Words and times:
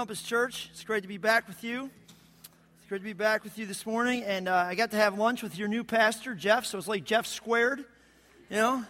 Compass 0.00 0.22
Church. 0.22 0.70
It's 0.72 0.82
great 0.82 1.02
to 1.02 1.08
be 1.08 1.18
back 1.18 1.46
with 1.46 1.62
you. 1.62 1.90
It's 2.78 2.88
great 2.88 3.00
to 3.00 3.04
be 3.04 3.12
back 3.12 3.44
with 3.44 3.58
you 3.58 3.66
this 3.66 3.84
morning. 3.84 4.22
And 4.22 4.48
uh, 4.48 4.54
I 4.54 4.74
got 4.74 4.92
to 4.92 4.96
have 4.96 5.18
lunch 5.18 5.42
with 5.42 5.58
your 5.58 5.68
new 5.68 5.84
pastor, 5.84 6.34
Jeff. 6.34 6.64
So 6.64 6.78
it's 6.78 6.88
like 6.88 7.04
Jeff 7.04 7.26
squared, 7.26 7.80
you 8.48 8.56
know? 8.56 8.82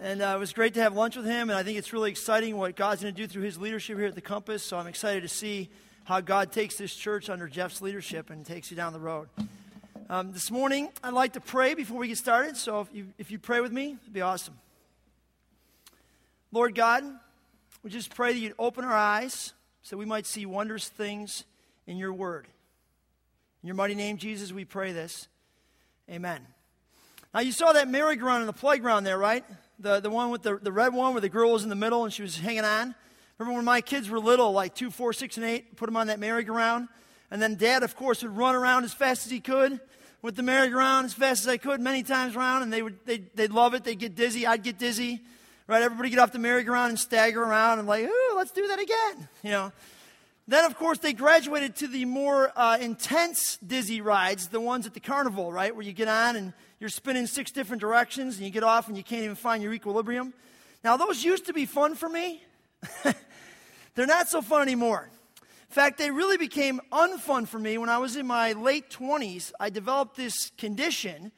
And 0.00 0.22
uh, 0.22 0.34
it 0.36 0.38
was 0.38 0.52
great 0.52 0.74
to 0.74 0.82
have 0.82 0.94
lunch 0.94 1.16
with 1.16 1.26
him. 1.26 1.50
And 1.50 1.58
I 1.58 1.64
think 1.64 1.78
it's 1.78 1.92
really 1.92 2.12
exciting 2.12 2.56
what 2.56 2.76
God's 2.76 3.02
going 3.02 3.12
to 3.12 3.20
do 3.20 3.26
through 3.26 3.42
his 3.42 3.58
leadership 3.58 3.98
here 3.98 4.06
at 4.06 4.14
the 4.14 4.20
Compass. 4.20 4.62
So 4.62 4.78
I'm 4.78 4.86
excited 4.86 5.24
to 5.24 5.28
see 5.28 5.68
how 6.04 6.20
God 6.20 6.52
takes 6.52 6.76
this 6.76 6.94
church 6.94 7.28
under 7.28 7.48
Jeff's 7.48 7.82
leadership 7.82 8.30
and 8.30 8.46
takes 8.46 8.70
you 8.70 8.76
down 8.76 8.92
the 8.92 9.00
road. 9.00 9.26
Um, 10.08 10.30
this 10.30 10.52
morning, 10.52 10.90
I'd 11.02 11.12
like 11.12 11.32
to 11.32 11.40
pray 11.40 11.74
before 11.74 11.98
we 11.98 12.06
get 12.06 12.18
started. 12.18 12.56
So 12.56 12.82
if 12.82 12.94
you, 12.94 13.08
if 13.18 13.32
you 13.32 13.40
pray 13.40 13.60
with 13.60 13.72
me, 13.72 13.96
it'd 14.00 14.12
be 14.12 14.20
awesome. 14.20 14.54
Lord 16.52 16.76
God, 16.76 17.02
we 17.82 17.90
just 17.90 18.14
pray 18.14 18.32
that 18.32 18.38
you'd 18.38 18.54
open 18.60 18.84
our 18.84 18.94
eyes 18.94 19.52
so 19.86 19.96
we 19.96 20.04
might 20.04 20.26
see 20.26 20.46
wondrous 20.46 20.88
things 20.88 21.44
in 21.86 21.96
your 21.96 22.12
word. 22.12 22.48
In 23.62 23.68
your 23.68 23.76
mighty 23.76 23.94
name, 23.94 24.16
Jesus, 24.16 24.50
we 24.50 24.64
pray 24.64 24.90
this. 24.90 25.28
Amen. 26.10 26.44
Now, 27.32 27.38
you 27.38 27.52
saw 27.52 27.72
that 27.72 27.86
merry-go-round 27.86 28.40
in 28.40 28.48
the 28.48 28.52
playground 28.52 29.04
there, 29.04 29.16
right? 29.16 29.44
The, 29.78 30.00
the 30.00 30.10
one 30.10 30.30
with 30.30 30.42
the, 30.42 30.56
the 30.56 30.72
red 30.72 30.92
one 30.92 31.14
where 31.14 31.20
the 31.20 31.28
girl 31.28 31.52
was 31.52 31.62
in 31.62 31.68
the 31.68 31.76
middle 31.76 32.02
and 32.02 32.12
she 32.12 32.22
was 32.22 32.36
hanging 32.36 32.64
on. 32.64 32.96
Remember 33.38 33.58
when 33.58 33.64
my 33.64 33.80
kids 33.80 34.10
were 34.10 34.18
little, 34.18 34.50
like 34.50 34.74
two, 34.74 34.90
four, 34.90 35.12
six, 35.12 35.36
and 35.36 35.46
eight, 35.46 35.76
put 35.76 35.86
them 35.86 35.96
on 35.96 36.08
that 36.08 36.18
merry-go-round? 36.18 36.88
And 37.30 37.40
then 37.40 37.54
dad, 37.54 37.84
of 37.84 37.94
course, 37.94 38.24
would 38.24 38.36
run 38.36 38.56
around 38.56 38.82
as 38.82 38.92
fast 38.92 39.24
as 39.24 39.30
he 39.30 39.38
could 39.38 39.78
with 40.20 40.34
the 40.34 40.42
merry-go-round 40.42 41.04
as 41.04 41.14
fast 41.14 41.42
as 41.42 41.48
I 41.48 41.58
could, 41.58 41.80
many 41.80 42.02
times 42.02 42.34
around, 42.34 42.64
and 42.64 42.72
they 42.72 42.82
would, 42.82 42.98
they'd, 43.06 43.30
they'd 43.36 43.52
love 43.52 43.72
it. 43.74 43.84
They'd 43.84 44.00
get 44.00 44.16
dizzy. 44.16 44.48
I'd 44.48 44.64
get 44.64 44.80
dizzy 44.80 45.22
right? 45.66 45.82
Everybody 45.82 46.10
get 46.10 46.18
off 46.18 46.32
the 46.32 46.38
merry-go-round 46.38 46.90
and 46.90 46.98
stagger 46.98 47.42
around 47.42 47.78
and 47.78 47.88
like, 47.88 48.04
ooh, 48.04 48.34
let's 48.36 48.52
do 48.52 48.66
that 48.68 48.78
again, 48.78 49.28
you 49.42 49.50
know. 49.50 49.72
Then, 50.48 50.64
of 50.64 50.76
course, 50.78 50.98
they 50.98 51.12
graduated 51.12 51.74
to 51.76 51.88
the 51.88 52.04
more 52.04 52.52
uh, 52.54 52.78
intense 52.80 53.58
dizzy 53.66 54.00
rides, 54.00 54.48
the 54.48 54.60
ones 54.60 54.86
at 54.86 54.94
the 54.94 55.00
carnival, 55.00 55.52
right, 55.52 55.74
where 55.74 55.84
you 55.84 55.92
get 55.92 56.06
on 56.06 56.36
and 56.36 56.52
you're 56.78 56.88
spinning 56.88 57.26
six 57.26 57.50
different 57.50 57.80
directions 57.80 58.36
and 58.36 58.44
you 58.46 58.52
get 58.52 58.62
off 58.62 58.86
and 58.86 58.96
you 58.96 59.02
can't 59.02 59.24
even 59.24 59.34
find 59.34 59.60
your 59.60 59.72
equilibrium. 59.72 60.32
Now, 60.84 60.96
those 60.96 61.24
used 61.24 61.46
to 61.46 61.52
be 61.52 61.66
fun 61.66 61.96
for 61.96 62.08
me. 62.08 62.42
They're 63.96 64.06
not 64.06 64.28
so 64.28 64.40
fun 64.40 64.62
anymore. 64.62 65.10
In 65.68 65.74
fact, 65.74 65.98
they 65.98 66.12
really 66.12 66.36
became 66.36 66.80
unfun 66.92 67.48
for 67.48 67.58
me 67.58 67.76
when 67.76 67.88
I 67.88 67.98
was 67.98 68.14
in 68.14 68.24
my 68.24 68.52
late 68.52 68.88
20s. 68.88 69.50
I 69.58 69.70
developed 69.70 70.16
this 70.16 70.52
condition 70.56 71.32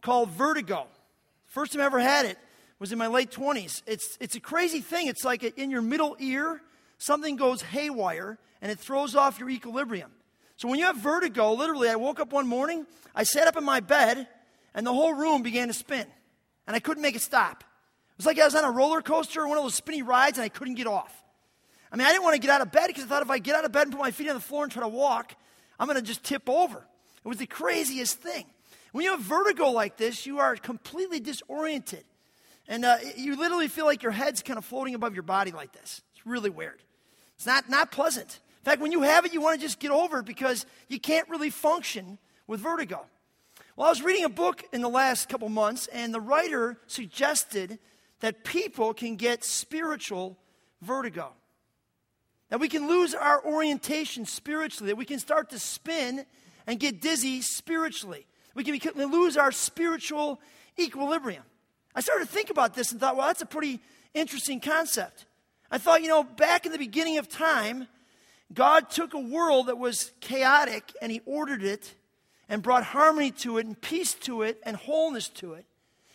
called 0.00 0.30
vertigo. 0.30 0.86
First 1.44 1.72
time 1.72 1.82
I 1.82 1.84
ever 1.84 2.00
had 2.00 2.24
it 2.24 2.38
was 2.78 2.92
in 2.92 2.98
my 2.98 3.06
late 3.06 3.30
20s. 3.30 3.82
It's, 3.86 4.16
it's 4.20 4.36
a 4.36 4.40
crazy 4.40 4.80
thing. 4.80 5.06
It's 5.06 5.24
like 5.24 5.42
in 5.42 5.70
your 5.70 5.82
middle 5.82 6.16
ear, 6.18 6.60
something 6.98 7.36
goes 7.36 7.62
haywire 7.62 8.38
and 8.60 8.70
it 8.70 8.78
throws 8.78 9.14
off 9.14 9.38
your 9.38 9.50
equilibrium. 9.50 10.10
So 10.56 10.68
when 10.68 10.78
you 10.78 10.86
have 10.86 10.96
vertigo, 10.96 11.52
literally, 11.52 11.88
I 11.88 11.96
woke 11.96 12.18
up 12.18 12.32
one 12.32 12.46
morning, 12.46 12.86
I 13.14 13.24
sat 13.24 13.46
up 13.46 13.56
in 13.56 13.64
my 13.64 13.80
bed, 13.80 14.26
and 14.74 14.86
the 14.86 14.92
whole 14.92 15.14
room 15.14 15.42
began 15.42 15.68
to 15.68 15.74
spin. 15.74 16.06
And 16.66 16.74
I 16.74 16.80
couldn't 16.80 17.02
make 17.02 17.14
it 17.14 17.22
stop. 17.22 17.60
It 17.60 18.18
was 18.18 18.26
like 18.26 18.38
I 18.38 18.44
was 18.44 18.54
on 18.54 18.64
a 18.64 18.70
roller 18.70 19.02
coaster 19.02 19.42
or 19.42 19.48
one 19.48 19.58
of 19.58 19.64
those 19.64 19.74
spinny 19.74 20.02
rides 20.02 20.38
and 20.38 20.44
I 20.44 20.48
couldn't 20.48 20.74
get 20.74 20.86
off. 20.86 21.12
I 21.92 21.96
mean, 21.96 22.06
I 22.06 22.10
didn't 22.10 22.24
want 22.24 22.34
to 22.34 22.40
get 22.40 22.50
out 22.50 22.62
of 22.62 22.72
bed 22.72 22.88
because 22.88 23.04
I 23.04 23.06
thought 23.06 23.22
if 23.22 23.30
I 23.30 23.38
get 23.38 23.54
out 23.54 23.64
of 23.64 23.72
bed 23.72 23.82
and 23.82 23.92
put 23.92 24.00
my 24.00 24.10
feet 24.10 24.28
on 24.28 24.34
the 24.34 24.40
floor 24.40 24.64
and 24.64 24.72
try 24.72 24.82
to 24.82 24.88
walk, 24.88 25.34
I'm 25.78 25.86
going 25.86 25.98
to 25.98 26.02
just 26.02 26.24
tip 26.24 26.48
over. 26.48 26.78
It 26.78 27.28
was 27.28 27.38
the 27.38 27.46
craziest 27.46 28.18
thing. 28.18 28.46
When 28.92 29.04
you 29.04 29.10
have 29.10 29.20
vertigo 29.20 29.70
like 29.70 29.96
this, 29.96 30.26
you 30.26 30.38
are 30.38 30.56
completely 30.56 31.20
disoriented. 31.20 32.04
And 32.68 32.84
uh, 32.84 32.96
you 33.16 33.36
literally 33.36 33.68
feel 33.68 33.84
like 33.84 34.02
your 34.02 34.12
head's 34.12 34.42
kind 34.42 34.58
of 34.58 34.64
floating 34.64 34.94
above 34.94 35.14
your 35.14 35.22
body 35.22 35.52
like 35.52 35.72
this. 35.72 36.02
It's 36.14 36.26
really 36.26 36.50
weird. 36.50 36.82
It's 37.36 37.46
not, 37.46 37.68
not 37.68 37.92
pleasant. 37.92 38.40
In 38.60 38.64
fact, 38.64 38.80
when 38.80 38.92
you 38.92 39.02
have 39.02 39.24
it, 39.24 39.32
you 39.32 39.40
want 39.40 39.60
to 39.60 39.64
just 39.64 39.78
get 39.78 39.90
over 39.90 40.18
it 40.18 40.26
because 40.26 40.66
you 40.88 40.98
can't 40.98 41.28
really 41.28 41.50
function 41.50 42.18
with 42.46 42.60
vertigo. 42.60 43.06
Well, 43.76 43.86
I 43.86 43.90
was 43.90 44.02
reading 44.02 44.24
a 44.24 44.30
book 44.30 44.64
in 44.72 44.80
the 44.80 44.88
last 44.88 45.28
couple 45.28 45.48
months, 45.48 45.86
and 45.88 46.12
the 46.12 46.20
writer 46.20 46.78
suggested 46.86 47.78
that 48.20 48.42
people 48.42 48.94
can 48.94 49.16
get 49.16 49.44
spiritual 49.44 50.38
vertigo. 50.80 51.32
That 52.48 52.60
we 52.60 52.68
can 52.68 52.88
lose 52.88 53.14
our 53.14 53.44
orientation 53.44 54.24
spiritually, 54.24 54.92
that 54.92 54.96
we 54.96 55.04
can 55.04 55.18
start 55.18 55.50
to 55.50 55.58
spin 55.58 56.24
and 56.66 56.80
get 56.80 57.00
dizzy 57.00 57.42
spiritually. 57.42 58.26
We 58.54 58.64
can, 58.64 59.10
lose 59.10 59.36
our 59.36 59.52
spiritual 59.52 60.40
equilibrium. 60.78 61.42
I 61.96 62.00
started 62.00 62.26
to 62.26 62.32
think 62.32 62.50
about 62.50 62.74
this 62.74 62.92
and 62.92 63.00
thought, 63.00 63.16
well, 63.16 63.26
that's 63.26 63.40
a 63.40 63.46
pretty 63.46 63.80
interesting 64.12 64.60
concept. 64.60 65.24
I 65.70 65.78
thought, 65.78 66.02
you 66.02 66.08
know, 66.08 66.22
back 66.22 66.66
in 66.66 66.72
the 66.72 66.78
beginning 66.78 67.16
of 67.16 67.26
time, 67.26 67.88
God 68.52 68.90
took 68.90 69.14
a 69.14 69.18
world 69.18 69.68
that 69.68 69.78
was 69.78 70.12
chaotic 70.20 70.92
and 71.00 71.10
He 71.10 71.22
ordered 71.24 71.64
it 71.64 71.94
and 72.50 72.62
brought 72.62 72.84
harmony 72.84 73.30
to 73.30 73.56
it 73.56 73.66
and 73.66 73.80
peace 73.80 74.12
to 74.12 74.42
it 74.42 74.60
and 74.62 74.76
wholeness 74.76 75.28
to 75.30 75.54
it. 75.54 75.64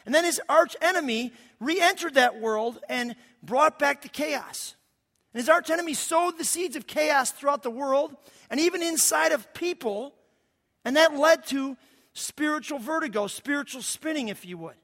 And 0.06 0.14
then 0.14 0.24
His 0.24 0.40
arch 0.48 0.76
enemy 0.82 1.34
re 1.60 1.82
entered 1.82 2.14
that 2.14 2.40
world 2.40 2.80
and 2.88 3.16
brought 3.42 3.80
back 3.80 4.04
the 4.04 4.08
chaos. 4.10 4.76
And 5.34 5.42
His 5.42 5.50
arch 5.50 5.72
enemy 5.72 5.96
sowed 5.96 6.38
the 6.38 6.46
seeds 6.46 6.76
of 6.76 6.86
chaos 6.86 7.32
throughout 7.32 7.64
the 7.64 7.72
world 7.72 8.16
and 8.52 8.60
even 8.60 8.84
inside 8.84 9.32
of 9.32 9.52
people. 9.56 10.14
And 10.86 10.96
that 10.96 11.18
led 11.18 11.48
to 11.48 11.76
spiritual 12.14 12.78
vertigo, 12.78 13.26
spiritual 13.26 13.82
spinning, 13.82 14.28
if 14.28 14.46
you 14.46 14.60
would. 14.60 14.76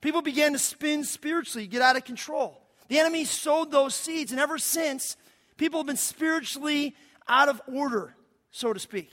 People 0.00 0.22
began 0.22 0.52
to 0.52 0.58
spin 0.58 1.04
spiritually, 1.04 1.66
get 1.66 1.82
out 1.82 1.96
of 1.96 2.04
control. 2.04 2.60
The 2.88 2.98
enemy 2.98 3.24
sowed 3.24 3.70
those 3.70 3.94
seeds, 3.94 4.32
and 4.32 4.40
ever 4.40 4.58
since, 4.58 5.16
people 5.56 5.80
have 5.80 5.86
been 5.86 5.96
spiritually 5.96 6.96
out 7.28 7.48
of 7.48 7.60
order, 7.66 8.16
so 8.50 8.72
to 8.72 8.80
speak. 8.80 9.10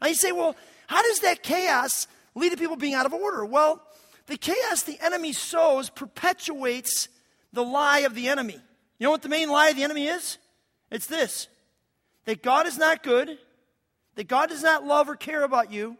Now 0.00 0.08
you 0.08 0.14
say, 0.14 0.32
well, 0.32 0.56
how 0.86 1.02
does 1.02 1.20
that 1.20 1.42
chaos 1.42 2.06
lead 2.34 2.50
to 2.50 2.56
people 2.56 2.76
being 2.76 2.94
out 2.94 3.06
of 3.06 3.12
order? 3.12 3.44
Well, 3.44 3.82
the 4.26 4.36
chaos 4.36 4.82
the 4.82 4.98
enemy 5.00 5.32
sows 5.32 5.90
perpetuates 5.90 7.08
the 7.52 7.62
lie 7.62 8.00
of 8.00 8.14
the 8.14 8.28
enemy. 8.28 8.58
You 8.98 9.06
know 9.06 9.10
what 9.10 9.22
the 9.22 9.28
main 9.28 9.50
lie 9.50 9.68
of 9.68 9.76
the 9.76 9.84
enemy 9.84 10.06
is? 10.06 10.38
It's 10.90 11.06
this 11.06 11.48
that 12.24 12.42
God 12.42 12.66
is 12.66 12.78
not 12.78 13.02
good, 13.02 13.38
that 14.14 14.28
God 14.28 14.48
does 14.48 14.62
not 14.62 14.84
love 14.84 15.08
or 15.08 15.16
care 15.16 15.42
about 15.42 15.72
you, 15.72 15.96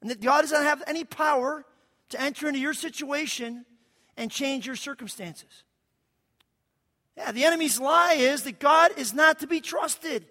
and 0.00 0.10
that 0.10 0.20
God 0.20 0.42
does 0.42 0.52
not 0.52 0.62
have 0.62 0.82
any 0.86 1.04
power 1.04 1.64
to 2.10 2.20
enter 2.20 2.48
into 2.48 2.60
your 2.60 2.74
situation 2.74 3.64
and 4.16 4.30
change 4.30 4.66
your 4.66 4.76
circumstances. 4.76 5.64
Yeah, 7.16 7.32
the 7.32 7.44
enemy's 7.44 7.78
lie 7.78 8.14
is 8.14 8.42
that 8.42 8.58
God 8.58 8.92
is 8.96 9.14
not 9.14 9.40
to 9.40 9.46
be 9.46 9.60
trusted. 9.60 10.26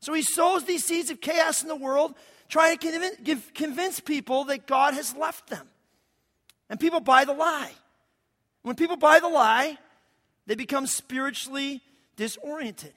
So 0.00 0.12
he 0.12 0.22
sows 0.22 0.64
these 0.64 0.84
seeds 0.84 1.10
of 1.10 1.20
chaos 1.20 1.62
in 1.62 1.68
the 1.68 1.76
world, 1.76 2.14
trying 2.48 2.76
to 2.76 2.90
convince, 2.90 3.16
give, 3.22 3.54
convince 3.54 4.00
people 4.00 4.44
that 4.44 4.66
God 4.66 4.94
has 4.94 5.16
left 5.16 5.48
them. 5.48 5.66
And 6.68 6.78
people 6.78 7.00
buy 7.00 7.24
the 7.24 7.32
lie. 7.32 7.72
When 8.62 8.76
people 8.76 8.96
buy 8.96 9.20
the 9.20 9.28
lie, 9.28 9.78
they 10.46 10.54
become 10.54 10.86
spiritually 10.86 11.82
disoriented. 12.16 12.92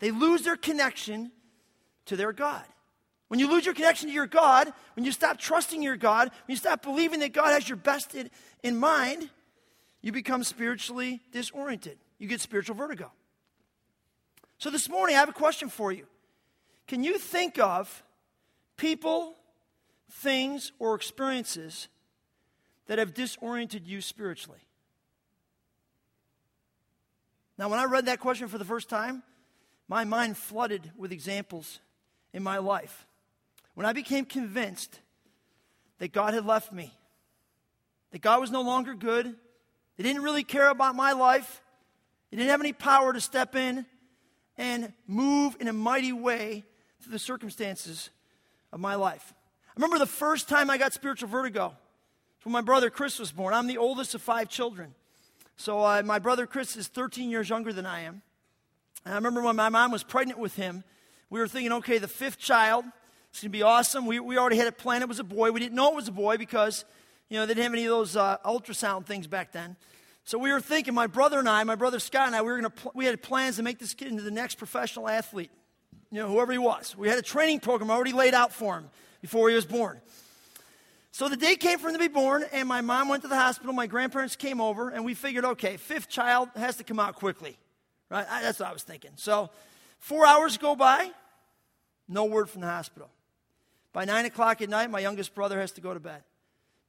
They 0.00 0.10
lose 0.10 0.42
their 0.42 0.56
connection 0.56 1.30
to 2.06 2.16
their 2.16 2.32
God. 2.32 2.64
When 3.34 3.40
you 3.40 3.50
lose 3.50 3.64
your 3.64 3.74
connection 3.74 4.06
to 4.06 4.14
your 4.14 4.28
God, 4.28 4.72
when 4.94 5.04
you 5.04 5.10
stop 5.10 5.38
trusting 5.38 5.82
your 5.82 5.96
God, 5.96 6.28
when 6.28 6.52
you 6.52 6.56
stop 6.56 6.84
believing 6.84 7.18
that 7.18 7.32
God 7.32 7.48
has 7.48 7.68
your 7.68 7.74
best 7.74 8.14
in, 8.14 8.30
in 8.62 8.76
mind, 8.76 9.28
you 10.02 10.12
become 10.12 10.44
spiritually 10.44 11.20
disoriented. 11.32 11.98
You 12.20 12.28
get 12.28 12.40
spiritual 12.40 12.76
vertigo. 12.76 13.10
So 14.58 14.70
this 14.70 14.88
morning, 14.88 15.16
I 15.16 15.18
have 15.18 15.28
a 15.28 15.32
question 15.32 15.68
for 15.68 15.90
you. 15.90 16.06
Can 16.86 17.02
you 17.02 17.18
think 17.18 17.58
of 17.58 18.04
people, 18.76 19.34
things, 20.08 20.70
or 20.78 20.94
experiences 20.94 21.88
that 22.86 23.00
have 23.00 23.14
disoriented 23.14 23.84
you 23.84 24.00
spiritually? 24.00 24.60
Now, 27.58 27.68
when 27.68 27.80
I 27.80 27.84
read 27.86 28.06
that 28.06 28.20
question 28.20 28.46
for 28.46 28.58
the 28.58 28.64
first 28.64 28.88
time, 28.88 29.24
my 29.88 30.04
mind 30.04 30.36
flooded 30.36 30.92
with 30.96 31.10
examples 31.10 31.80
in 32.32 32.40
my 32.40 32.58
life 32.58 33.08
when 33.74 33.86
I 33.86 33.92
became 33.92 34.24
convinced 34.24 35.00
that 35.98 36.12
God 36.12 36.34
had 36.34 36.46
left 36.46 36.72
me, 36.72 36.92
that 38.12 38.20
God 38.20 38.40
was 38.40 38.50
no 38.50 38.62
longer 38.62 38.94
good, 38.94 39.34
He 39.96 40.02
didn't 40.02 40.22
really 40.22 40.44
care 40.44 40.70
about 40.70 40.94
my 40.94 41.12
life, 41.12 41.62
He 42.30 42.36
didn't 42.36 42.50
have 42.50 42.60
any 42.60 42.72
power 42.72 43.12
to 43.12 43.20
step 43.20 43.54
in 43.54 43.86
and 44.56 44.92
move 45.06 45.56
in 45.60 45.68
a 45.68 45.72
mighty 45.72 46.12
way 46.12 46.64
through 47.00 47.12
the 47.12 47.18
circumstances 47.18 48.10
of 48.72 48.80
my 48.80 48.94
life. 48.94 49.34
I 49.68 49.72
remember 49.76 49.98
the 49.98 50.06
first 50.06 50.48
time 50.48 50.70
I 50.70 50.78
got 50.78 50.92
spiritual 50.92 51.28
vertigo 51.28 51.74
when 52.44 52.52
my 52.52 52.60
brother 52.60 52.90
Chris 52.90 53.18
was 53.18 53.32
born. 53.32 53.54
I'm 53.54 53.66
the 53.66 53.78
oldest 53.78 54.14
of 54.14 54.22
five 54.22 54.48
children. 54.48 54.94
So 55.56 55.80
uh, 55.80 56.02
my 56.04 56.18
brother 56.18 56.46
Chris 56.46 56.76
is 56.76 56.88
13 56.88 57.30
years 57.30 57.48
younger 57.48 57.72
than 57.72 57.86
I 57.86 58.02
am. 58.02 58.22
And 59.04 59.14
I 59.14 59.16
remember 59.16 59.42
when 59.42 59.56
my 59.56 59.68
mom 59.68 59.90
was 59.90 60.02
pregnant 60.02 60.38
with 60.38 60.56
him, 60.56 60.84
we 61.30 61.40
were 61.40 61.48
thinking, 61.48 61.72
okay, 61.72 61.98
the 61.98 62.08
fifth 62.08 62.38
child, 62.38 62.84
it's 63.34 63.42
going 63.42 63.50
to 63.50 63.58
be 63.58 63.64
awesome. 63.64 64.06
We, 64.06 64.20
we 64.20 64.38
already 64.38 64.58
had 64.58 64.68
it 64.68 64.78
planned. 64.78 65.02
It 65.02 65.08
was 65.08 65.18
a 65.18 65.24
boy. 65.24 65.50
We 65.50 65.58
didn't 65.58 65.74
know 65.74 65.90
it 65.90 65.96
was 65.96 66.06
a 66.06 66.12
boy 66.12 66.36
because, 66.36 66.84
you 67.28 67.36
know, 67.36 67.46
they 67.46 67.54
didn't 67.54 67.64
have 67.64 67.72
any 67.72 67.82
of 67.82 67.90
those 67.90 68.14
uh, 68.14 68.36
ultrasound 68.44 69.06
things 69.06 69.26
back 69.26 69.50
then. 69.50 69.74
So 70.22 70.38
we 70.38 70.52
were 70.52 70.60
thinking, 70.60 70.94
my 70.94 71.08
brother 71.08 71.40
and 71.40 71.48
I, 71.48 71.64
my 71.64 71.74
brother 71.74 71.98
Scott 71.98 72.28
and 72.28 72.36
I, 72.36 72.42
we 72.42 72.52
were 72.52 72.62
to, 72.62 72.70
pl- 72.70 72.92
we 72.94 73.06
had 73.06 73.20
plans 73.22 73.56
to 73.56 73.64
make 73.64 73.80
this 73.80 73.92
kid 73.92 74.06
into 74.06 74.22
the 74.22 74.30
next 74.30 74.54
professional 74.54 75.08
athlete. 75.08 75.50
You 76.12 76.20
know, 76.20 76.28
whoever 76.28 76.52
he 76.52 76.58
was. 76.58 76.96
We 76.96 77.08
had 77.08 77.18
a 77.18 77.22
training 77.22 77.58
program 77.58 77.90
already 77.90 78.12
laid 78.12 78.34
out 78.34 78.52
for 78.52 78.78
him 78.78 78.88
before 79.20 79.48
he 79.48 79.56
was 79.56 79.66
born. 79.66 80.00
So 81.10 81.28
the 81.28 81.36
day 81.36 81.56
came 81.56 81.80
for 81.80 81.88
him 81.88 81.94
to 81.94 81.98
be 81.98 82.06
born, 82.06 82.44
and 82.52 82.68
my 82.68 82.82
mom 82.82 83.08
went 83.08 83.22
to 83.22 83.28
the 83.28 83.34
hospital. 83.34 83.72
My 83.72 83.88
grandparents 83.88 84.36
came 84.36 84.60
over, 84.60 84.90
and 84.90 85.04
we 85.04 85.14
figured, 85.14 85.44
okay, 85.44 85.76
fifth 85.76 86.08
child 86.08 86.50
has 86.54 86.76
to 86.76 86.84
come 86.84 87.00
out 87.00 87.16
quickly, 87.16 87.58
right? 88.10 88.26
That's 88.42 88.60
what 88.60 88.68
I 88.68 88.72
was 88.72 88.84
thinking. 88.84 89.10
So 89.16 89.50
four 89.98 90.24
hours 90.24 90.56
go 90.56 90.76
by, 90.76 91.10
no 92.06 92.26
word 92.26 92.48
from 92.48 92.60
the 92.60 92.68
hospital. 92.68 93.10
By 93.94 94.04
nine 94.04 94.26
o'clock 94.26 94.60
at 94.60 94.68
night, 94.68 94.90
my 94.90 94.98
youngest 94.98 95.34
brother 95.34 95.58
has 95.60 95.72
to 95.72 95.80
go 95.80 95.94
to 95.94 96.00
bed. 96.00 96.22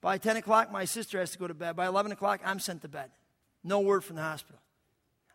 By 0.02 0.18
10 0.18 0.36
o'clock, 0.36 0.70
my 0.70 0.84
sister 0.84 1.18
has 1.20 1.30
to 1.30 1.38
go 1.38 1.46
to 1.46 1.54
bed. 1.54 1.76
By 1.76 1.86
11 1.86 2.12
o'clock, 2.12 2.40
I'm 2.44 2.58
sent 2.58 2.82
to 2.82 2.88
bed. 2.88 3.10
No 3.64 3.80
word 3.80 4.04
from 4.04 4.16
the 4.16 4.22
hospital. 4.22 4.60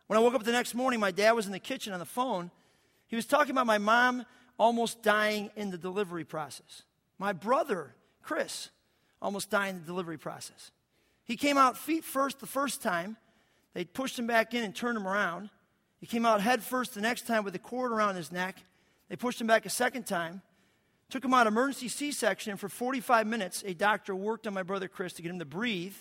When 0.06 0.18
I 0.18 0.22
woke 0.22 0.34
up 0.34 0.44
the 0.44 0.52
next 0.52 0.74
morning, 0.74 1.00
my 1.00 1.10
dad 1.10 1.32
was 1.32 1.46
in 1.46 1.52
the 1.52 1.58
kitchen 1.58 1.94
on 1.94 1.98
the 1.98 2.04
phone. 2.04 2.50
He 3.08 3.16
was 3.16 3.26
talking 3.26 3.50
about 3.50 3.66
my 3.66 3.78
mom 3.78 4.26
almost 4.58 5.02
dying 5.02 5.50
in 5.56 5.70
the 5.70 5.78
delivery 5.78 6.24
process. 6.24 6.82
My 7.18 7.32
brother, 7.32 7.94
Chris, 8.22 8.68
almost 9.20 9.50
dying 9.50 9.76
in 9.76 9.80
the 9.80 9.86
delivery 9.86 10.18
process. 10.18 10.70
He 11.24 11.36
came 11.36 11.56
out 11.56 11.78
feet 11.78 12.04
first 12.04 12.38
the 12.38 12.46
first 12.46 12.82
time. 12.82 13.16
They 13.72 13.86
pushed 13.86 14.18
him 14.18 14.26
back 14.26 14.52
in 14.52 14.62
and 14.62 14.74
turned 14.74 14.98
him 14.98 15.08
around. 15.08 15.48
He 16.00 16.06
came 16.06 16.26
out 16.26 16.42
head 16.42 16.62
first 16.62 16.94
the 16.94 17.00
next 17.00 17.26
time 17.26 17.44
with 17.44 17.54
a 17.54 17.58
cord 17.58 17.92
around 17.92 18.16
his 18.16 18.30
neck. 18.30 18.56
They 19.08 19.16
pushed 19.16 19.40
him 19.40 19.46
back 19.46 19.64
a 19.64 19.70
second 19.70 20.06
time. 20.06 20.42
Took 21.12 21.26
him 21.26 21.34
out 21.34 21.46
emergency 21.46 21.88
C-section, 21.88 22.52
and 22.52 22.58
for 22.58 22.70
45 22.70 23.26
minutes, 23.26 23.62
a 23.66 23.74
doctor 23.74 24.16
worked 24.16 24.46
on 24.46 24.54
my 24.54 24.62
brother 24.62 24.88
Chris 24.88 25.12
to 25.12 25.20
get 25.20 25.30
him 25.30 25.40
to 25.40 25.44
breathe 25.44 25.92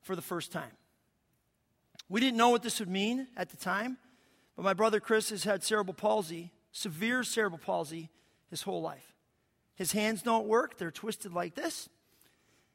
for 0.00 0.14
the 0.14 0.22
first 0.22 0.52
time. 0.52 0.70
We 2.08 2.20
didn't 2.20 2.36
know 2.36 2.50
what 2.50 2.62
this 2.62 2.78
would 2.78 2.88
mean 2.88 3.26
at 3.36 3.48
the 3.48 3.56
time, 3.56 3.98
but 4.54 4.62
my 4.62 4.74
brother 4.74 5.00
Chris 5.00 5.30
has 5.30 5.42
had 5.42 5.64
cerebral 5.64 5.92
palsy, 5.92 6.52
severe 6.70 7.24
cerebral 7.24 7.58
palsy, 7.58 8.10
his 8.48 8.62
whole 8.62 8.80
life. 8.80 9.12
His 9.74 9.90
hands 9.90 10.22
don't 10.22 10.46
work, 10.46 10.78
they're 10.78 10.92
twisted 10.92 11.32
like 11.32 11.56
this. 11.56 11.88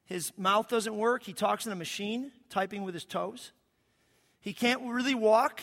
His 0.03 0.33
mouth 0.37 0.67
doesn't 0.67 0.97
work, 0.97 1.23
he 1.23 1.31
talks 1.31 1.65
in 1.65 1.71
a 1.71 1.77
machine, 1.77 2.33
typing 2.49 2.83
with 2.83 2.93
his 2.93 3.05
toes. 3.05 3.53
He 4.41 4.51
can't 4.51 4.81
really 4.81 5.15
walk, 5.15 5.61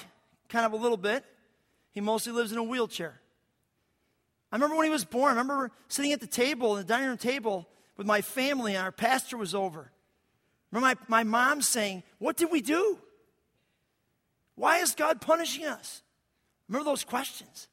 kind 0.48 0.64
of 0.64 0.72
a 0.72 0.76
little 0.76 0.96
bit. 0.96 1.26
He 1.90 2.00
mostly 2.00 2.32
lives 2.32 2.52
in 2.52 2.56
a 2.56 2.62
wheelchair. 2.62 3.20
I 4.52 4.56
remember 4.56 4.76
when 4.76 4.86
he 4.86 4.90
was 4.90 5.04
born, 5.04 5.36
I 5.36 5.40
remember 5.40 5.70
sitting 5.88 6.12
at 6.12 6.20
the 6.20 6.26
table, 6.26 6.74
the 6.74 6.84
dining 6.84 7.08
room 7.08 7.18
table, 7.18 7.68
with 7.96 8.06
my 8.06 8.20
family, 8.20 8.74
and 8.74 8.82
our 8.82 8.92
pastor 8.92 9.36
was 9.36 9.54
over. 9.54 9.92
Remember 10.72 10.96
my, 11.08 11.22
my 11.22 11.24
mom 11.24 11.62
saying, 11.62 12.02
What 12.18 12.36
did 12.36 12.50
we 12.50 12.60
do? 12.60 12.98
Why 14.54 14.78
is 14.78 14.94
God 14.94 15.20
punishing 15.20 15.64
us? 15.64 16.02
Remember 16.68 16.90
those 16.90 17.04
questions? 17.04 17.68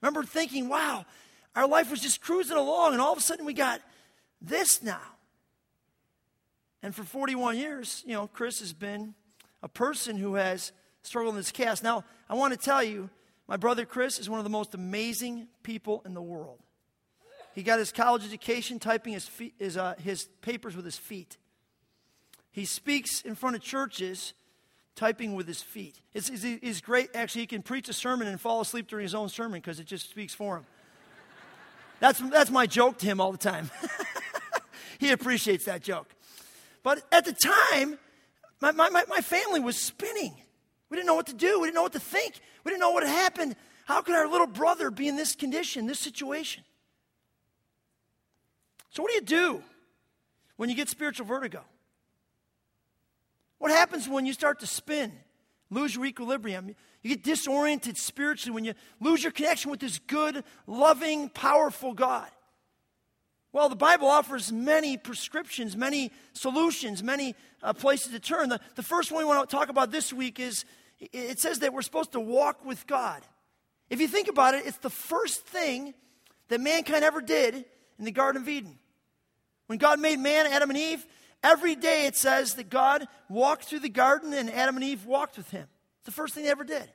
Remember 0.00 0.22
thinking, 0.22 0.68
wow, 0.68 1.06
our 1.54 1.66
life 1.66 1.90
was 1.90 2.00
just 2.00 2.20
cruising 2.20 2.56
along, 2.56 2.92
and 2.92 3.00
all 3.00 3.12
of 3.12 3.18
a 3.18 3.22
sudden 3.22 3.44
we 3.46 3.54
got 3.54 3.80
this 4.40 4.82
now. 4.82 5.00
And 6.82 6.94
for 6.94 7.04
41 7.04 7.56
years, 7.56 8.02
you 8.06 8.12
know, 8.12 8.26
Chris 8.26 8.60
has 8.60 8.72
been 8.72 9.14
a 9.62 9.68
person 9.68 10.16
who 10.16 10.34
has 10.34 10.72
struggled 11.02 11.34
in 11.34 11.38
this 11.38 11.52
cast. 11.52 11.82
Now, 11.82 12.04
I 12.28 12.34
want 12.34 12.52
to 12.52 12.58
tell 12.58 12.82
you, 12.82 13.08
my 13.48 13.56
brother 13.56 13.84
Chris 13.84 14.18
is 14.18 14.30
one 14.30 14.38
of 14.38 14.44
the 14.44 14.50
most 14.50 14.74
amazing 14.74 15.48
people 15.62 16.02
in 16.06 16.14
the 16.14 16.22
world. 16.22 16.58
He 17.54 17.62
got 17.62 17.78
his 17.78 17.92
college 17.92 18.24
education 18.24 18.78
typing 18.80 19.12
his, 19.12 19.26
feet, 19.26 19.54
his, 19.58 19.76
uh, 19.76 19.94
his 20.02 20.24
papers 20.40 20.74
with 20.74 20.84
his 20.84 20.96
feet. 20.96 21.36
He 22.50 22.64
speaks 22.64 23.20
in 23.22 23.34
front 23.34 23.54
of 23.56 23.62
churches 23.62 24.34
typing 24.96 25.34
with 25.34 25.46
his 25.46 25.62
feet. 25.62 26.00
It's, 26.14 26.28
it's, 26.28 26.44
it's, 26.44 26.80
great. 26.80 27.10
Actually, 27.14 27.42
he 27.42 27.46
can 27.46 27.62
preach 27.62 27.88
a 27.88 27.92
sermon 27.92 28.28
and 28.28 28.40
fall 28.40 28.60
asleep 28.60 28.88
during 28.88 29.04
his 29.04 29.14
own 29.14 29.28
sermon 29.28 29.60
because 29.60 29.80
it 29.80 29.86
just 29.86 30.10
speaks 30.10 30.34
for 30.34 30.58
him. 30.58 30.66
That's, 32.00 32.18
that's 32.18 32.50
my 32.50 32.66
joke 32.66 32.98
to 32.98 33.06
him 33.06 33.20
all 33.20 33.32
the 33.32 33.38
time. 33.38 33.70
he 34.98 35.10
appreciates 35.10 35.64
that 35.66 35.82
joke. 35.82 36.08
But 36.82 37.02
at 37.12 37.24
the 37.24 37.32
time, 37.32 37.98
my, 38.60 38.72
my, 38.72 39.04
my 39.08 39.20
family 39.20 39.60
was 39.60 39.76
spinning. 39.76 40.34
We 40.90 40.96
didn't 40.96 41.06
know 41.06 41.14
what 41.14 41.26
to 41.26 41.34
do. 41.34 41.60
We 41.60 41.66
didn't 41.66 41.76
know 41.76 41.82
what 41.82 41.92
to 41.92 42.00
think. 42.00 42.40
We 42.64 42.70
didn't 42.70 42.80
know 42.80 42.90
what 42.90 43.02
had 43.02 43.12
happened. 43.12 43.56
How 43.86 44.00
could 44.00 44.14
our 44.14 44.28
little 44.28 44.46
brother 44.46 44.90
be 44.90 45.08
in 45.08 45.16
this 45.16 45.34
condition, 45.34 45.86
this 45.86 45.98
situation? 45.98 46.62
So, 48.90 49.02
what 49.02 49.10
do 49.10 49.14
you 49.14 49.22
do 49.22 49.62
when 50.56 50.68
you 50.68 50.76
get 50.76 50.88
spiritual 50.88 51.26
vertigo? 51.26 51.62
What 53.58 53.70
happens 53.70 54.08
when 54.08 54.26
you 54.26 54.32
start 54.32 54.60
to 54.60 54.66
spin, 54.66 55.12
lose 55.70 55.96
your 55.96 56.04
equilibrium? 56.04 56.74
You 57.02 57.10
get 57.10 57.22
disoriented 57.22 57.96
spiritually 57.96 58.54
when 58.54 58.64
you 58.64 58.74
lose 59.00 59.22
your 59.22 59.32
connection 59.32 59.70
with 59.70 59.80
this 59.80 59.98
good, 59.98 60.44
loving, 60.66 61.28
powerful 61.28 61.92
God. 61.92 62.28
Well, 63.54 63.68
the 63.68 63.76
Bible 63.76 64.08
offers 64.08 64.50
many 64.50 64.96
prescriptions, 64.96 65.76
many 65.76 66.10
solutions, 66.32 67.02
many 67.02 67.36
uh, 67.62 67.72
places 67.72 68.12
to 68.12 68.18
turn. 68.18 68.48
The, 68.48 68.60
the 68.74 68.82
first 68.82 69.12
one 69.12 69.22
we 69.22 69.28
want 69.28 69.48
to 69.48 69.56
talk 69.56 69.68
about 69.68 69.92
this 69.92 70.12
week 70.12 70.40
is 70.40 70.64
it 70.98 71.38
says 71.38 71.60
that 71.60 71.72
we're 71.72 71.82
supposed 71.82 72.12
to 72.12 72.20
walk 72.20 72.64
with 72.64 72.86
God. 72.86 73.22
If 73.88 74.00
you 74.00 74.08
think 74.08 74.26
about 74.26 74.54
it, 74.54 74.66
it's 74.66 74.78
the 74.78 74.90
first 74.90 75.46
thing 75.46 75.94
that 76.48 76.60
mankind 76.60 77.04
ever 77.04 77.20
did 77.20 77.64
in 77.98 78.04
the 78.04 78.10
Garden 78.10 78.42
of 78.42 78.48
Eden. 78.48 78.76
When 79.68 79.78
God 79.78 80.00
made 80.00 80.18
man, 80.18 80.46
Adam 80.46 80.68
and 80.68 80.78
Eve, 80.78 81.06
Every 81.44 81.74
day 81.74 82.06
it 82.06 82.16
says 82.16 82.54
that 82.54 82.70
God 82.70 83.06
walked 83.28 83.64
through 83.64 83.80
the 83.80 83.90
garden 83.90 84.32
and 84.32 84.50
Adam 84.50 84.76
and 84.76 84.84
Eve 84.84 85.04
walked 85.04 85.36
with 85.36 85.50
him. 85.50 85.68
It's 85.98 86.06
the 86.06 86.10
first 86.10 86.32
thing 86.32 86.44
they 86.44 86.50
ever 86.50 86.64
did. 86.64 86.88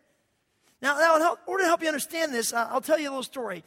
Now, 0.82 0.98
now 0.98 1.18
in 1.18 1.38
order 1.46 1.64
to 1.64 1.68
help 1.68 1.84
you 1.84 1.88
understand 1.88 2.34
this, 2.34 2.52
I'll 2.52 2.82
tell 2.82 2.98
you 2.98 3.10
a 3.10 3.12
little 3.12 3.22
story. 3.22 3.64